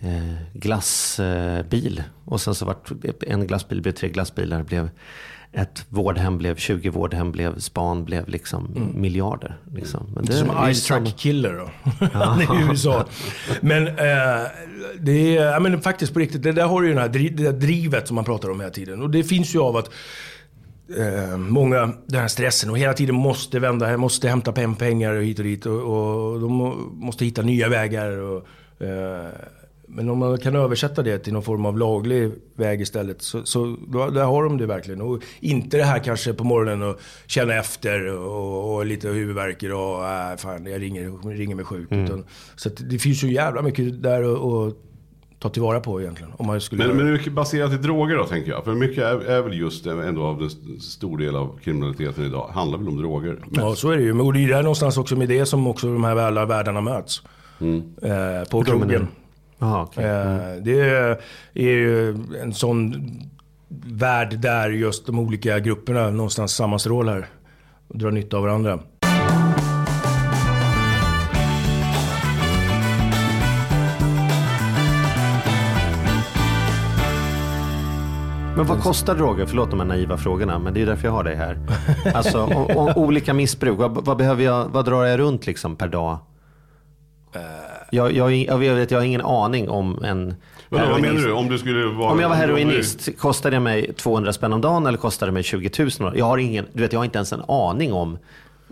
[0.00, 2.02] eh, glassbil.
[2.24, 2.90] och sen så vart
[3.20, 4.62] en glassbil blev tre glassbilar.
[4.62, 4.90] Blev
[5.52, 9.56] ett vårdhem blev 20 vårdhem, blev span, blev liksom miljarder.
[9.74, 10.06] Liksom.
[10.14, 11.70] Men det Som Ice samma- Truck Killer då.
[12.12, 13.04] Han är i USA.
[13.60, 13.94] Men eh,
[15.00, 17.52] det är, ja, men faktiskt på riktigt, det där har ju den här, det där
[17.52, 19.02] drivet som man pratar om hela tiden.
[19.02, 19.90] Och det finns ju av att
[20.98, 25.38] eh, många, den här stressen och hela tiden måste vända, måste hämta pengar och hit
[25.38, 25.66] och dit.
[25.66, 25.74] Och,
[26.32, 28.10] och de må- måste hitta nya vägar.
[28.18, 28.46] Och,
[28.86, 29.26] eh,
[29.90, 33.22] men om man kan översätta det till någon form av laglig väg istället.
[33.22, 35.00] Så, så då, där har de det verkligen.
[35.00, 40.06] Och inte det här kanske på morgonen och känna efter och, och lite huvudvärk och
[40.08, 41.88] äh, fan jag ringer, ringer mig sjuk.
[41.92, 42.24] Utan,
[42.56, 44.22] så det finns ju jävla mycket där
[44.68, 44.74] att-
[45.40, 46.32] ta tillvara på egentligen.
[46.36, 48.64] Om man skulle Men, men mycket baserat i droger då tänker jag.
[48.64, 52.50] För mycket är, är väl just ändå av den st- stor del av kriminaliteten idag.
[52.54, 53.38] Handlar väl om droger.
[53.52, 54.14] Ja, så är det ju.
[54.14, 57.22] Men det är där någonstans också med det som också de här alla världarna möts.
[57.60, 59.06] Eh, på krogen.
[59.58, 60.04] Jaha, okej.
[60.04, 61.18] Eh, det är,
[61.54, 62.10] ju
[62.42, 62.94] en sån
[63.86, 67.26] värld där just de olika grupperna någonstans sammanstrålar
[67.88, 68.78] och drar nytta av varandra.
[78.56, 79.46] Men vad kostar droger?
[79.46, 81.58] Förlåt de här naiva frågorna, men det är därför jag har dig här.
[82.14, 83.78] Alltså, och, och, olika missbruk.
[83.78, 86.18] Vad, vad, behöver jag, vad drar jag runt liksom per dag?
[87.90, 90.34] Jag, jag, jag, vet, jag har ingen aning om en
[90.68, 91.32] Vadå, vad menar du?
[91.32, 92.12] Om du skulle vara...
[92.12, 95.42] Om jag var heroinist, kostar det mig 200 spänn om dagen eller kostar det mig
[95.42, 95.90] 20 000?
[95.98, 96.18] om dagen?
[96.18, 98.18] Jag har, ingen, du vet, jag har inte ens en aning om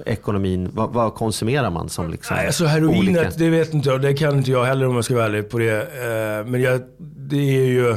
[0.06, 0.70] ekonomin.
[0.72, 3.30] Vad, vad konsumerar man som liksom Nej, alltså heroinet, olika?
[3.36, 4.02] det vet inte jag.
[4.02, 5.80] Det kan inte jag heller om jag ska vara ärlig på det.
[5.80, 7.96] Eh, men jag, det är ju...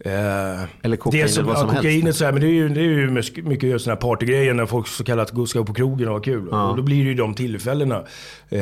[0.00, 2.18] Eh, Eller kokain det som, eller vad som ja, kokainet helst.
[2.18, 3.10] så här, men det är ju, det är ju
[3.42, 6.48] mycket- sådana här partygrejer när folk så kallat gå- ska på krogen och ha kul.
[6.48, 7.96] Och då blir det ju de tillfällena.
[7.96, 8.58] Eh,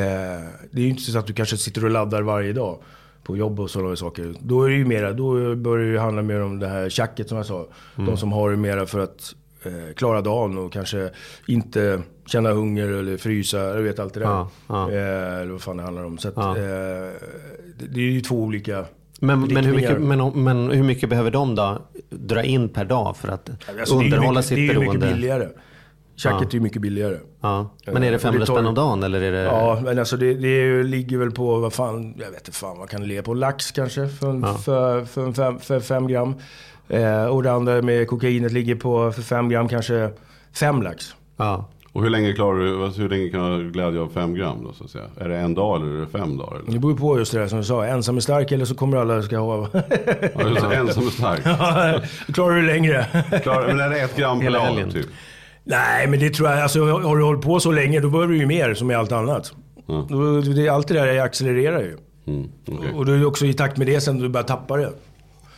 [0.71, 2.79] det är ju inte så att du kanske sitter och laddar varje dag
[3.23, 4.35] på jobb och sådana saker.
[4.41, 7.37] Då är det ju mera, då börjar det handla mer om det här tjacket som
[7.37, 7.67] jag sa.
[7.97, 8.07] Mm.
[8.11, 9.35] De som har det mera för att
[9.65, 11.11] eh, klara dagen och kanske
[11.47, 13.59] inte känna hunger eller frysa.
[13.59, 14.27] Jag vet allt det där.
[14.27, 14.91] Ja, ja.
[14.91, 16.19] Eh, eller vad fan det handlar om.
[16.19, 16.51] Så att, Ja.
[16.57, 16.63] eh,
[17.79, 18.85] det, det är ju två olika
[19.21, 21.79] Men, men, hur mycket, men, men hur mycket behöver de då
[22.11, 23.51] dra in per dag för att
[23.81, 24.93] Alltså, underhålla mycket, sitt Det är beroende?
[25.07, 25.49] mycket billigare.
[26.17, 26.57] Tjacket Ja.
[26.59, 27.17] är mycket billigare.
[27.41, 27.71] Ja.
[27.87, 29.39] Men är det Och 500 tar- spänn om dagen eller är det...
[29.43, 32.89] Ja, men alltså det, det ligger väl på, vad fan, jag vet inte fan, vad
[32.91, 33.35] kan det ligga på?
[33.35, 34.55] Lax kanske för, en- Ja.
[34.55, 36.35] för, för, fem, för fem gram.
[36.89, 40.11] Eh, och det andra med kokainet ligger på, för fem gram kanske
[40.53, 41.15] fem lax.
[41.37, 41.69] Ja.
[41.97, 44.65] Och hur länge klarar du, alltså, hur länge kan du ha glädje av fem gram
[44.65, 45.05] då så att säga?
[45.21, 46.57] Är det en dag eller är det fem dagar?
[46.57, 46.73] Eller?
[46.73, 48.97] Det beror på just det där som du sa, ensam är stark eller så kommer
[48.97, 49.69] alla ska ha.
[49.73, 51.45] Ja, just det, ensam är stark.
[52.27, 53.07] Då klarar du längre.
[53.43, 55.07] Klar, men är det ett gram per dag typ?
[55.65, 58.39] Nej, men det tror jag, alltså har du hållit på så länge då behöver du
[58.39, 59.53] ju mer som i allt annat.
[59.87, 60.07] Ja.
[60.09, 61.97] Då, det, allt det där accelererar ju.
[62.27, 62.93] Mm, okej.
[62.95, 64.93] Och då är också i takt med det sen du börjar tappa det.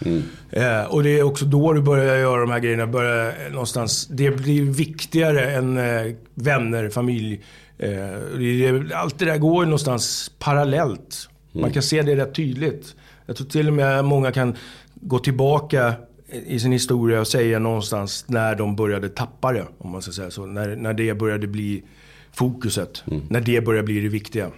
[0.05, 0.23] Mm.
[0.51, 2.87] Eh, och det är också då du börjar göra de här grejerna.
[2.87, 7.41] Börjar eh, någonstans, det blir viktigare än eh, vänner, familj.
[7.79, 7.91] Eh,
[8.39, 11.29] det, allt det där går ju någonstans parallellt.
[11.53, 12.95] Man kan se det rätt tydligt.
[13.27, 14.57] Jag tror till och med många kan
[14.95, 15.95] gå tillbaka
[16.47, 19.67] i sin historia och säga någonstans när de började tappa det.
[19.79, 20.47] Om man ska säga så.
[20.47, 21.83] När, när det började bli
[22.33, 23.03] fokuset.
[23.29, 24.51] När det började bli det viktiga.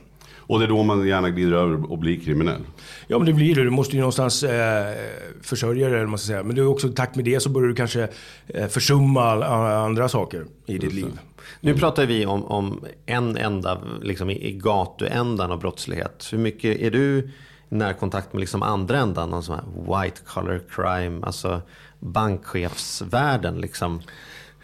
[0.51, 2.61] Och det är då man gärna glider över och blir kriminell.
[3.07, 3.65] Ja men det blir det.
[3.65, 4.95] Du måste ju någonstans eh,
[5.43, 6.43] försörja dig eller man ska säga.
[6.43, 8.09] Men är också i takt med det så börjar du kanske
[8.47, 9.45] eh, försumma
[9.85, 11.19] andra saker i ditt liv.
[11.61, 16.29] Nu pratar vi om, om en enda, liksom i, i gatuändan av brottslighet.
[16.33, 20.61] Hur mycket är du i närkontakt med liksom andra ändan, någon sån här white collar
[20.71, 21.63] crime, alltså
[21.99, 24.01] bankchefsvärlden liksom?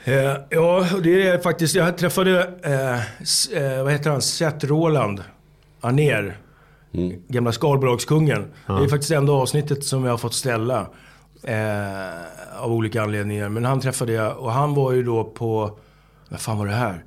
[0.05, 1.75] Eh, ja, det är faktiskt...
[1.75, 2.97] Jag träffade, eh,
[3.63, 5.23] eh, vad heter han, Seth Roland
[5.81, 6.37] Aner.
[7.29, 8.45] Gamla skalbolagskungen.
[8.67, 10.87] Det är faktiskt enda avsnittet som jag har fått ställa.
[11.43, 13.49] Eh, av olika anledningar.
[13.49, 15.79] Men han träffade jag och han var ju då på...
[16.29, 17.05] Vad fan var det här?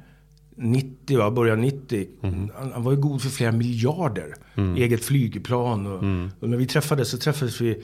[0.56, 1.32] 90 va?
[1.32, 2.08] Början 90.
[2.22, 4.36] Han, han var ju god för flera miljarder.
[4.78, 5.88] Eget flygplan.
[5.88, 6.04] Och,
[6.40, 7.84] och när vi träffades så träffades vi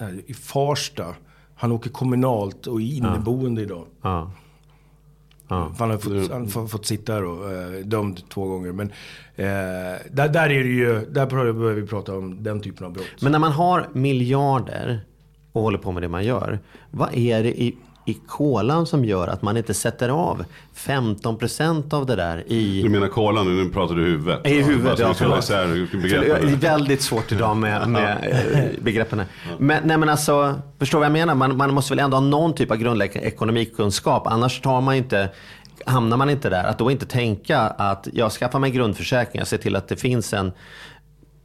[0.00, 1.14] eh, i Farsta.
[1.54, 3.86] Han åker kommunalt och är inneboende idag.
[4.02, 4.30] Ja.
[5.52, 8.72] För Han har fått, han har fått sitta och eh, dömd två gånger.
[8.72, 8.86] Men
[9.36, 13.06] eh, där, där är det ju, där börjar vi prata om den typen av brott.
[13.20, 15.00] Men när man har miljarder
[15.52, 16.58] och håller på med det man gör.
[16.90, 20.44] Vad är det i, i kolan som gör att man inte sätter av
[20.76, 24.46] 15% av det där i Du menar kolan nu, pratar du huvudet.
[24.46, 25.38] I huvudet, ja, förlåt.
[25.38, 25.88] isär.
[26.20, 28.18] Det är väldigt svårt idag med, med
[28.54, 29.18] eh, begreppen.
[29.18, 29.28] här.
[29.58, 31.34] Men, nej, men alltså, förstår vad jag menar?
[31.34, 34.26] Man, man måste väl ändå ha någon typ av grundläggande ekonomikunskap.
[34.26, 35.28] Annars tar man inte,
[35.86, 36.64] hamnar man inte där.
[36.64, 40.32] Att då inte tänka att jag skaffar mig grundförsäkring, jag ser till att det finns
[40.32, 40.52] en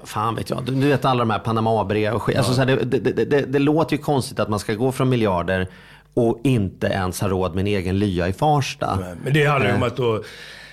[0.04, 2.38] Fan vet jag, du vet alla de här Panama-brev och skit.
[2.38, 5.68] Alltså, det, det, det, det, det låter ju konstigt att man ska gå från miljarder
[6.18, 9.00] och inte ens ha råd med en egen lya i Farsta.
[9.24, 10.24] Men det handlar ju om att då,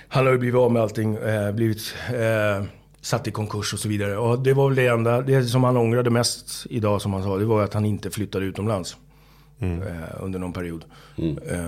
[0.07, 2.65] han har ju blivit av med allting, eh, blivit eh,
[3.01, 4.17] satt i konkurs och så vidare.
[4.17, 7.37] Och det var väl det enda, det som han ångrade mest idag som han sa,
[7.37, 8.97] det var att han inte flyttade utomlands.
[9.59, 10.85] Eh, under någon period.
[11.17, 11.65] Eh,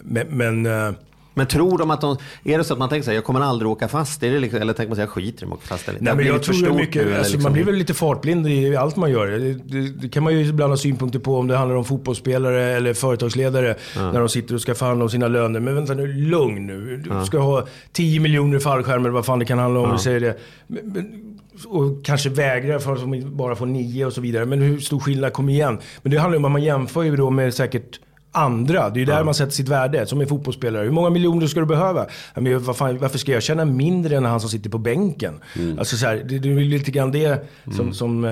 [0.00, 0.92] men men eh,
[1.34, 3.40] Men tror de att de, är det så att man tänker så här, jag kommer
[3.40, 4.22] aldrig åka fast?
[4.22, 5.88] Är det liksom, eller tänker man så här, jag skiter i att åka fast?
[5.88, 6.00] Eller?
[6.00, 8.96] Nej, men jag tror mycket, nu, alltså, liksom- man blir väl lite fartblind i allt
[8.96, 9.26] man gör.
[9.26, 12.64] Det, det, det kan man ju ibland ha synpunkter på om det handlar om fotbollsspelare
[12.64, 13.74] eller företagsledare.
[13.96, 15.60] När de sitter och ska förhandla om sina löner.
[15.60, 16.96] Men vänta nu, lugn nu.
[16.96, 19.90] Du ska ha 10 miljoner fallskärmar eller vad fan det kan handla om.
[19.90, 19.98] Ja.
[19.98, 20.38] Säger det.
[20.66, 24.46] Men, men, och kanske vägrar för att de bara får nio och så vidare.
[24.46, 25.78] Men hur stor skillnad, kom igen.
[26.02, 28.00] Men det handlar ju om att man jämför ju då med säkert
[28.32, 28.90] andra.
[28.90, 30.84] Det är ju där man sätter sitt värde som en fotbollsspelare.
[30.84, 32.06] Hur många miljoner ska du behöva?
[32.34, 35.34] Men vad fan, varför ska jag tjäna mindre än han som sitter på bänken?
[35.78, 38.30] Alltså så här, det, det är lite grann det som, som eh,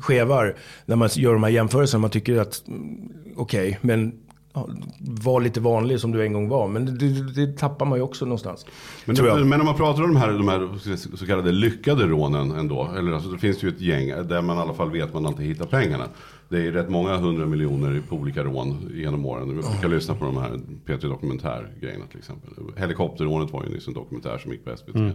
[0.00, 2.00] skevar när man gör de här jämförelserna.
[2.00, 4.12] Man tycker att, mm, okej, men
[4.52, 4.68] ja,
[4.98, 6.68] var lite vanlig som du en gång var.
[6.68, 8.66] Men det, det, tappar man ju också någonstans.
[9.04, 12.90] Men, men om man pratar om de här, de här så kallade lyckade rånen ändå.
[12.98, 15.26] Eller alltså, det finns ju ett gäng där man i alla fall vet att man
[15.26, 16.04] alltid hittar pengarna.
[16.50, 19.48] Det är rätt många hundra miljoner på olika rån genom åren.
[19.48, 22.50] Vi brukar lyssna på de här P3 Dokumentär-grejerna till exempel.
[22.76, 25.14] Helikopterrånet var ju nyss en dokumentär som gick på SVT.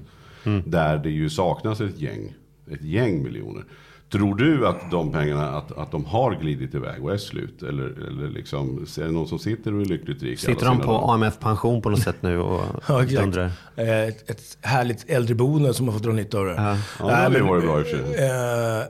[0.65, 2.33] Där det ju saknas ett gäng.
[2.71, 3.63] Ett gäng miljoner.
[4.11, 7.63] Tror du att de pengarna att, att de har glidit iväg och är slut?
[7.63, 10.39] Eller, eller liksom, är det någon som sitter och är lyckligt rik?
[10.39, 11.13] Sitter de på dagar?
[11.13, 13.23] AMF-pension på något sätt nu och Ja, exakt.
[13.23, 13.51] undrar?
[13.75, 16.53] Eh, Ett, härligt äldreboende som har fått dra nytta av det.
[16.53, 16.77] Ja.
[16.99, 18.25] Ja, det hade ju varit bra i och för sig.
[18.25, 18.83] Eh,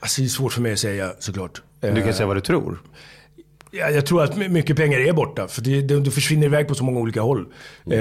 [0.00, 1.62] alltså det är svårt för mig att säga såklart.
[1.82, 2.78] Du kan säga vad du tror.
[3.70, 5.48] Ja, jag tror att my- mycket pengar är borta.
[5.48, 7.46] För det, det, det försvinner iväg på så många olika håll.
[7.90, 7.98] Eh,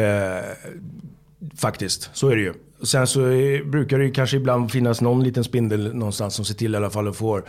[1.58, 2.54] faktiskt, så är det ju.
[2.84, 6.54] Sen så är, brukar det ju kanske ibland finnas någon liten spindel någonstans som ser
[6.56, 7.42] till i alla fall att få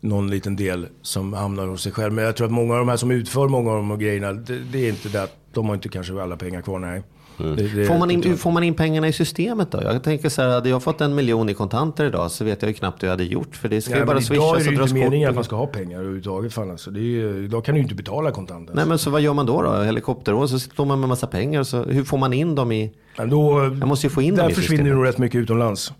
[0.00, 2.12] någon liten del som hamnar hos sig själv.
[2.12, 4.32] Men jag tror att många av de här som utför många av de här grejerna,
[4.32, 7.02] det, det är inte det att de har inte kanske alla pengar kvar, nej.
[7.42, 9.82] Det, det, Får man, in, får man in pengarna i systemet då?
[9.82, 12.68] Jag tänker så här, hade jag fått en miljon i kontanter idag så vet jag
[12.68, 13.56] ju knappt hur jag hade gjort.
[13.56, 15.00] För det ska Nej, ju bara men idag är swishas det och ju dras inte
[15.04, 16.52] meningen att man ska ha pengar överhuvudtaget.
[16.54, 16.90] Fan, alltså.
[16.90, 18.74] det är ju, idag kan du ju inte betala kontanter.
[18.74, 19.62] Nej men så vad gör man då?
[19.62, 19.82] då?
[19.82, 21.62] Helikopterrån, så står man med massa pengar.
[21.62, 22.92] Så hur får man in dem i...
[23.18, 24.96] Men då, Jag måste ju få in dem där i försvinner systemet.
[24.96, 25.92] nog rätt mycket utomlands.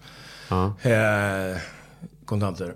[0.48, 0.64] Ja.
[0.82, 1.56] Eh,
[2.24, 2.74] kontanter.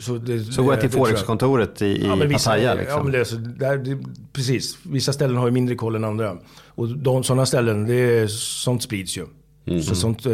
[0.00, 3.02] Så, det, Så går jag till Forex-kontoret i, i Ja, vissa, Pattaya ja, liksom.
[3.02, 3.98] men det så, där, det,
[4.32, 4.78] precis.
[4.82, 6.36] Vissa ställen har ju mindre koll än andra.
[6.68, 9.26] Och de, sådana ställen, det sånt sprids ju.
[9.66, 9.82] Mm.
[9.82, 10.32] Så sånt, eh,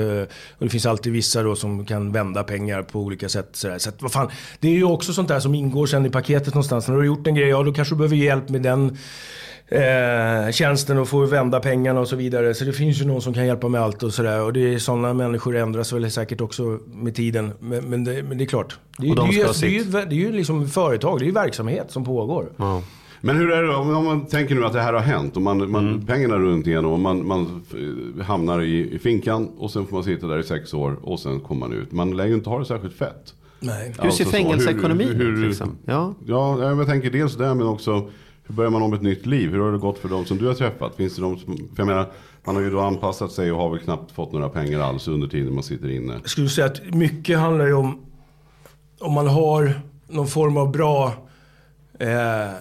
[0.59, 3.49] och det finns alltid vissa då som kan vända pengar på olika sätt.
[3.53, 3.79] Sådär.
[3.79, 4.31] Så att, vad fan,
[4.61, 6.89] det är ju också sånt där som ingår sen i paketet någonstans.
[6.89, 8.97] När du har gjort en grej, ja då kanske du behöver hjälp med den
[9.69, 12.55] eh, tjänsten och få vända pengarna och så vidare.
[12.55, 14.43] Så det finns ju någon som kan hjälpa med allt och sådär.
[14.43, 17.53] Och det är sådana människor ändras väl säkert också med tiden.
[17.61, 18.79] Men, men, det, men det är klart.
[18.99, 19.93] Det, är- Och de det, är ju- det, är ju- sitt.
[19.93, 22.53] det är ju liksom företag, det är ju verksamhet som pågår.
[22.57, 22.83] Ja.
[23.21, 25.43] Men hur är det om om man tänker nu att det här har hänt och
[25.43, 26.07] man, man, Mm.
[26.07, 27.63] pengarna runt igenom och man, man
[28.19, 31.21] eh, hamnar i, i finkan och sen får man sitta där i sex år och
[31.21, 31.93] sen kommer man ut.
[31.93, 33.35] Man lär ju inte ha det särskilt fett.
[33.61, 33.87] Nej.
[33.87, 35.47] Hur ser Alltså så, fängelseekonomin ut?
[35.49, 35.77] Liksom?
[35.85, 36.15] Ja.
[36.27, 38.11] Ja, jag tänker dels det men också
[38.49, 39.51] hur börjar man om ett nytt liv?
[39.51, 40.97] Hur har det gått för de som du har träffat?
[40.97, 42.07] Finns det de som, för jag menar,
[42.45, 45.29] man har ju då anpassat sig och har väl knappt fått några pengar alls under
[45.29, 46.13] tiden man sitter inne.
[46.13, 48.05] Jag skulle säga att mycket handlar ju om
[49.01, 51.13] om man har någon form av bra
[51.99, 52.53] eh,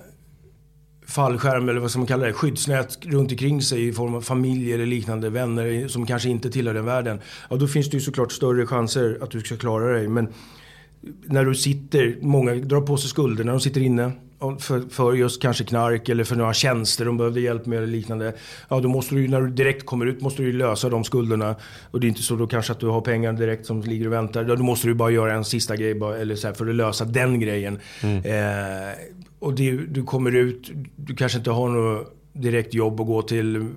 [1.05, 4.73] fallskärm eller vad ska man kalla det, skyddsnät runt omkring sig i form av familj
[4.73, 7.19] eller liknande vänner som kanske inte tillhör den världen.
[7.49, 10.07] Ja, då finns det ju såklart större chanser att du ska klara dig.
[10.07, 10.27] Men
[11.25, 14.11] när du sitter, många drar på sig skulder när de sitter inne.
[14.59, 18.33] För, för just kanske knark eller för några tjänster de behövde hjälp med eller liknande.
[18.69, 21.03] Ja, då måste du ju, när du direkt kommer ut måste du ju lösa de
[21.03, 21.55] skulderna.
[21.91, 24.13] Och det är inte så då kanske att du har pengar direkt som ligger och
[24.13, 24.43] väntar.
[24.43, 27.05] Då måste du bara göra en sista grej bara, eller så här, för att lösa
[27.05, 27.79] den grejen.
[28.03, 28.93] Eh,
[29.39, 33.69] och det, du kommer ut, du kanske inte har något direkt jobb att gå till.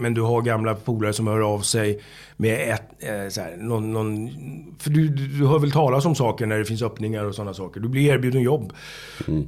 [0.00, 2.00] Men du har gamla polare som hör av sig
[2.36, 4.30] med ett, eh, så här, någon, någon,
[4.78, 7.80] För du, du hör väl talas om saker när det finns öppningar och sådana saker.
[7.80, 8.72] Du blir erbjuden jobb.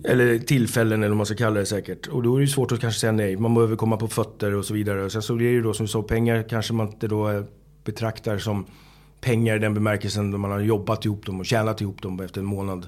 [0.05, 2.07] Eller tillfällen eller vad man ska kalla det säkert.
[2.07, 3.37] Och då är det ju svårt att kanske säga nej.
[3.37, 5.05] Man behöver komma på fötter och så vidare.
[5.05, 7.31] Och sen så blir det ju då som du sa, pengar kanske man inte då
[7.31, 7.43] eh,
[7.85, 8.67] betraktar som
[9.21, 12.41] pengar i den bemärkelsen då man har jobbat ihop dem och tjänat ihop dem efter
[12.41, 12.87] en månad.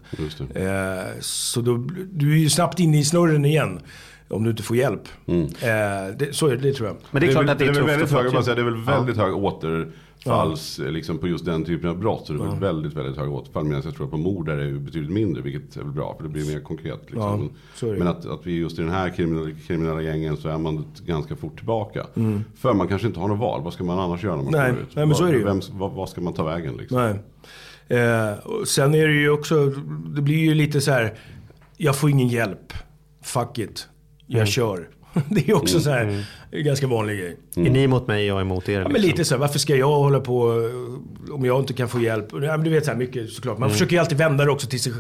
[0.55, 1.77] Eh, så då,
[2.12, 3.81] du är ju snabbt inne i snurren igen.
[4.29, 5.03] Om du inte får hjälp.
[5.27, 5.43] Mm.
[5.45, 6.97] Eh, det, så är det, det tror jag.
[7.11, 8.64] Men det är klart väl- att det är väl tufft väldigt hög, säga, Det är
[8.64, 12.27] väl väldigt hög återfalls liksom, på just den typen av brott.
[12.27, 13.64] Så det är väl väldigt, väldigt hög återfall.
[13.64, 15.43] Medan jag tror att på mord är det ju betydligt mindre.
[15.43, 17.01] Vilket är väl bra, för det blir mer konkret.
[17.01, 17.20] Liksom.
[17.20, 17.51] Ja, Men-
[17.91, 17.99] är det.
[17.99, 21.37] Men att, att vi just i den här kriminella, kriminella gängen så är man ganska
[21.37, 22.07] fort tillbaka.
[22.16, 22.45] Mm.
[22.57, 23.62] För man kanske inte har något val.
[23.62, 24.97] Vad ska man annars göra när man Nej, kommer ut?
[24.97, 25.45] nej, men så är det ju.
[25.45, 26.97] Vem, vad, vad ska man ta vägen liksom?
[26.99, 27.14] Nej.
[28.01, 29.66] Eh, och sen är det ju också,
[30.16, 31.14] det blir ju lite så här.
[31.77, 32.72] Jag får ingen hjälp.
[33.22, 33.89] Fuck it.
[34.27, 34.89] Jag kör.
[35.29, 36.05] Det är också så här.
[36.51, 37.37] Är en ganska vanlig grej.
[37.57, 38.72] Är ni mot mig och jag emot er?
[38.72, 39.11] Ja, men liksom?
[39.11, 40.51] lite så här, varför ska jag hålla på
[41.29, 42.27] eh, om jag inte kan få hjälp?
[42.33, 43.57] Ja, men du vet så här mycket såklart.
[43.57, 43.61] Mm.
[43.61, 44.93] Man försöker ju alltid vända det också till, sig,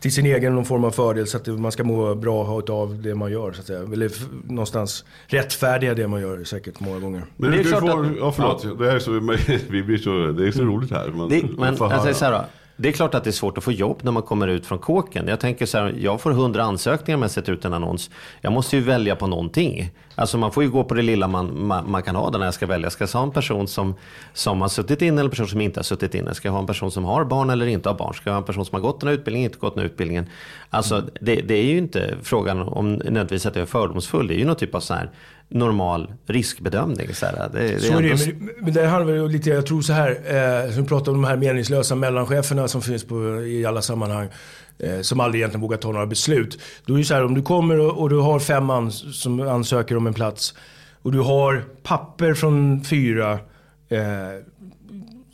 [0.00, 3.14] till sin egen någon form av fördel så att man ska må bra av det
[3.14, 3.52] man gör.
[3.52, 3.80] Så att säga.
[3.92, 4.10] Eller
[4.48, 7.22] någonstans rättfärdiga det man gör säkert många gånger.
[7.36, 9.10] Men Det är du får, att- ja förlåt, det, här är så,
[9.70, 11.08] vi blir så, det är så roligt här.
[11.08, 12.02] Man, Det, man men får jag höra.
[12.02, 12.44] säger så här då.
[12.76, 14.78] Det är klart att det är svårt att få jobb när man kommer ut från
[14.78, 15.28] kåken.
[15.28, 18.10] Jag tänker så här, jag får hundra ansökningar om jag sätter ut en annons.
[18.40, 19.90] Jag måste ju välja på någonting.
[20.18, 22.46] Alltså man får ju gå på det lilla man, man, man kan ha där när
[22.46, 22.90] jag ska välja.
[22.90, 23.94] Ska jag ha en person som,
[24.32, 26.34] som har suttit inne eller en person som inte har suttit inne?
[26.34, 28.14] Ska jag ha en person som har barn eller inte har barn?
[28.14, 29.90] Ska jag ha en person som har gått den här utbildningen, inte gått den här
[29.90, 30.26] utbildningen?
[30.70, 34.26] Alltså det, det är ju inte frågan om nödvändigtvis att jag är fördomsfull.
[34.26, 35.10] Det är ju någon typ av så här
[35.48, 37.14] normal riskbedömning.
[37.14, 37.48] Så här.
[37.52, 39.92] Det, det Så är ändå- det, men, men det handlar väl lite, jag tror så
[39.92, 40.10] här,
[40.64, 44.28] eh, som vi pratar om de här meningslösa mellancheferna som finns på, i alla sammanhang.
[44.78, 46.60] Eh, som aldrig egentligen vågar ta några beslut.
[46.84, 49.40] Då är det så här, om du kommer och, och du har fem ans som
[49.40, 50.54] ansöker om en plats.
[51.02, 53.32] Och du har papper från fyra.
[53.88, 53.98] Eh,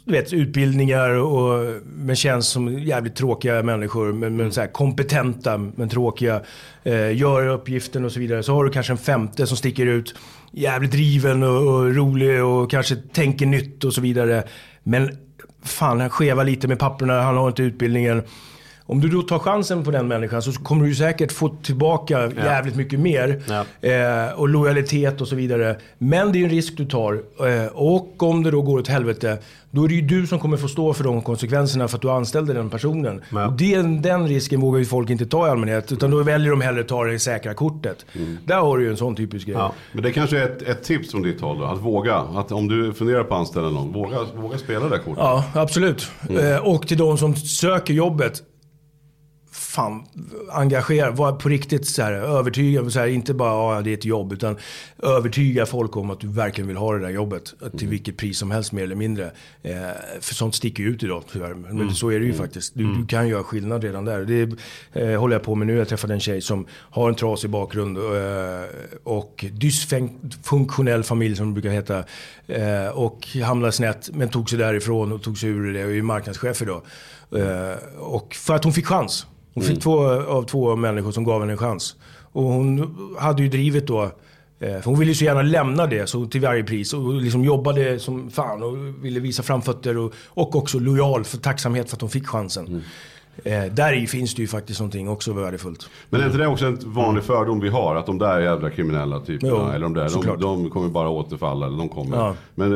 [0.05, 4.13] du vet, utbildningar och, men känns som jävligt tråkiga människor.
[4.13, 6.41] Men, men så här, kompetenta men tråkiga.
[6.83, 8.43] Eh, gör uppgiften och så vidare.
[8.43, 10.15] Så har du kanske en femte som sticker ut.
[10.51, 14.43] Jävligt driven och, och rolig och kanske tänker nytt och så vidare.
[14.83, 15.19] Men
[15.65, 17.23] fan, han skevar lite med papperna.
[17.23, 18.23] Han har inte utbildningen.
[18.87, 22.77] Om du då tar chansen på den människan så kommer du säkert få tillbaka jävligt
[22.77, 23.43] mycket mer.
[23.49, 23.89] Ja.
[23.89, 25.77] Eh, och lojalitet och så vidare.
[25.99, 27.13] Men det är en risk du tar.
[27.15, 29.39] Eh, och om det då går åt helvete,
[29.71, 32.11] då är det ju du som kommer få stå för de konsekvenserna för att du
[32.11, 33.23] anställde den personen.
[33.31, 33.47] Ja.
[33.47, 35.93] Och den, den risken vågar ju folk inte ta i allmänhet.
[35.93, 38.07] Utan då väljer de hellre att ta det säkra kortet.
[38.45, 39.57] Där har du ju en sån typisk grej.
[39.57, 39.73] Ja.
[39.93, 42.17] Men det kanske är ett, ett tips från ditt håll då, att våga.
[42.17, 45.19] Att om du funderar på att anställa någon, våga, våga spela det kortet.
[45.19, 46.11] Ja, absolut.
[46.31, 48.43] Eh, och till de som söker jobbet.
[49.73, 50.05] Fan,
[50.51, 54.05] engagera, var på riktigt så här, övertyga, så här, inte bara ja, det är ett
[54.05, 54.57] jobb, utan
[55.03, 57.55] övertyga folk om att du verkligen vill ha det där jobbet.
[57.79, 59.31] Till vilket pris som helst mer eller mindre.
[59.63, 59.73] Eh,
[60.21, 61.55] för sånt sticker ju ut idag tyvärr.
[61.55, 62.75] Men så är det ju faktiskt.
[62.75, 64.25] Du, du kan göra skillnad redan där.
[64.25, 64.57] Det
[65.01, 65.77] eh, håller jag på med nu.
[65.77, 68.03] Jag träffade en tjej som har en trasig bakgrund eh,
[69.05, 72.05] och dysfunktionell familj som det brukar heta.
[72.47, 76.03] Eh, och hamnade snett men tog sig därifrån och tog sig ur det och är
[76.03, 76.83] marknadschef idag.
[77.37, 79.27] Eh, och för att hon fick chans.
[79.55, 81.97] Hon fick två av två människor som gav henne en chans.
[82.33, 84.03] Och hon hade ju drivet då.
[84.03, 84.11] eh,
[84.59, 87.99] För hon ville ju så gärna lämna det så till varje pris och liksom jobbade
[87.99, 92.11] som fan och ville visa framfötter och, och också lojal för tacksamhet för att hon
[92.11, 92.83] fick chansen.
[93.45, 95.91] Eh, där i finns det ju faktiskt någonting också värdefullt.
[96.11, 97.97] Men är inte det också en vanlig fördom vi har?
[97.97, 101.67] Att de där jävla kriminella typerna, Jo, eller de där, de, de kommer bara återfalla.
[101.67, 102.17] Eller de kommer.
[102.17, 102.35] Ja.
[102.55, 102.73] Men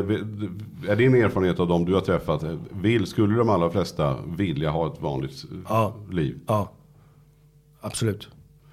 [0.89, 4.87] är din erfarenhet av dem du har träffat, vill, skulle de allra flesta vilja ha
[4.93, 5.95] ett vanligt Ja.
[6.11, 6.39] liv?
[6.47, 6.71] Ja,
[7.81, 8.29] absolut.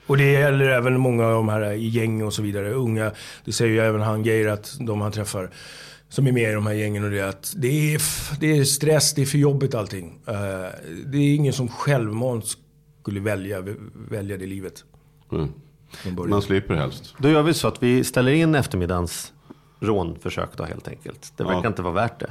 [0.07, 2.71] Och det gäller även många av de här i gäng och så vidare.
[2.73, 3.11] Unga,
[3.45, 5.49] det säger ju även han Geir att de han träffar
[6.13, 8.01] som är med i de här gängen och det att det är,
[8.39, 10.19] det är stress, det är för jobbigt allting.
[10.27, 10.33] Eh,
[11.05, 12.45] det är ingen som självmant
[13.01, 13.63] skulle välja,
[14.09, 14.83] välja det livet.
[15.31, 15.49] Mm.
[16.29, 17.15] Man slipper helst.
[17.17, 19.33] Då gör vi så att vi ställer in eftermiddagens
[19.79, 21.33] rånförsök då helt enkelt.
[21.37, 21.67] Det verkar Ja.
[21.67, 22.29] inte vara värt det.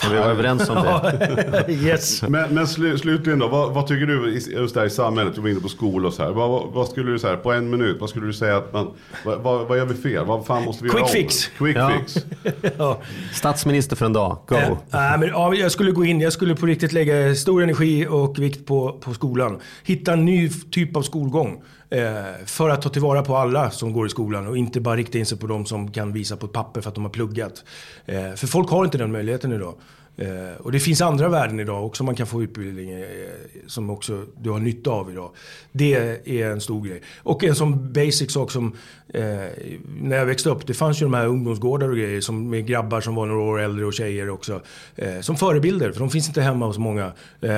[0.00, 1.72] Kan vi vara överens om det?
[1.72, 2.22] yes.
[2.22, 5.40] Men, men slu, slutligen då, vad, vad tycker du i- just där i samhället, du
[5.40, 6.30] var inne på skola och så här.
[6.30, 8.90] Vad, vad, vad skulle du säga, på en minut, vad skulle du säga att man,
[9.24, 10.24] vad, vad, vad gör vi fel?
[10.24, 11.12] Vad fan måste vi Quick göra om?
[11.12, 11.46] fix.
[11.58, 11.92] Quick Ja.
[11.98, 12.16] fix.
[12.78, 13.00] ja.
[13.32, 14.54] Statsminister för en dag, go!
[14.56, 18.06] Eh, nej, men, ja, jag skulle gå in, jag skulle på riktigt lägga stor energi
[18.10, 19.58] och vikt på, på skolan.
[19.84, 21.62] Hitta en ny typ av skolgång.
[21.90, 25.18] Eh, för att ta tillvara på alla som går i skolan och inte bara rikta
[25.18, 27.64] in sig på de som kan visa på ett papper för att de har pluggat.
[28.06, 29.74] Eh, för folk har inte den möjligheten idag.
[30.16, 33.06] Eh, och det finns andra värden idag också man kan få utbildning eh,
[33.66, 35.30] som också du har nytta av idag.
[35.72, 35.94] Det
[36.24, 37.02] är en stor grej.
[37.18, 38.72] Och en sån basic sak som
[39.08, 39.22] eh,
[40.00, 43.00] när jag växte upp, det fanns ju de här ungdomsgårdar och grejer som med grabbar
[43.00, 44.60] som var några år äldre och tjejer också.
[44.96, 47.12] Eh, som förebilder, för de finns inte hemma hos många.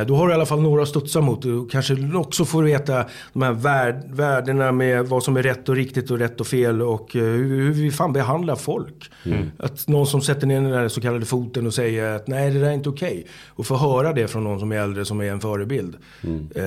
[0.06, 3.04] Då har du i alla fall några att studsa mot och kanske också får veta
[3.32, 6.82] de här värd, värdena med vad som är rätt och riktigt och rätt och fel
[6.82, 9.10] och hur, hur vi fan behandlar folk.
[9.58, 12.60] Att någon som sätter ner den där så kallade foten och säger att nej det
[12.60, 13.26] där är inte okej.
[13.48, 15.96] Och få höra det från någon som är äldre som är en förebild.
[16.54, 16.62] Eh,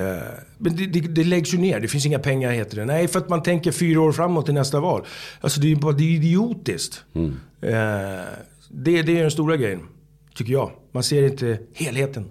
[0.58, 2.84] men det, det, det läggs ju ner, det finns inga pengar heter det.
[2.84, 5.02] Nej, för att man tänker fyra år framåt till nästa val.
[5.40, 7.04] Alltså det är ju bara det är idiotiskt.
[7.60, 7.70] Eh,
[8.68, 9.80] det, det är den stora grejen,
[10.34, 10.70] tycker jag.
[10.92, 12.30] Man ser inte helheten.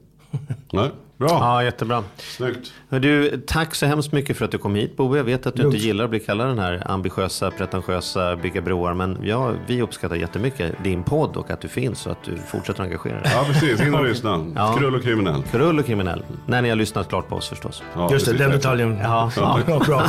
[0.74, 1.30] Nej, bra.
[1.30, 2.04] Ja, jättebra.
[2.18, 2.74] Snyggt.
[2.90, 5.18] Du, tack så hemskt mycket för att du kom hit Bo.
[5.18, 5.76] Jag vet att du Lugnt.
[5.76, 8.94] inte gillar att bli kallad den här ambitiösa, pretentiösa, bygga broar.
[8.94, 12.84] Men ja, vi uppskattar jättemycket din podd och att du finns och att du fortsätter
[12.84, 13.32] engagera dig.
[13.36, 13.82] Ja, precis.
[13.82, 14.46] In och lyssna.
[14.56, 14.76] Ja.
[14.78, 15.44] Krull och kriminell.
[15.52, 16.24] Krull och kriminell.
[16.46, 17.84] När ni har lyssnat klart på oss förstås.
[17.96, 18.98] Ja, Just det, den detaljen.
[19.04, 19.32] Ja.
[19.36, 20.04] Ja, bra.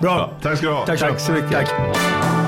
[0.00, 0.30] bra.
[0.42, 0.86] Tack ska du ha.
[0.86, 1.50] Tack, Tack så mycket.
[1.52, 2.47] Tack.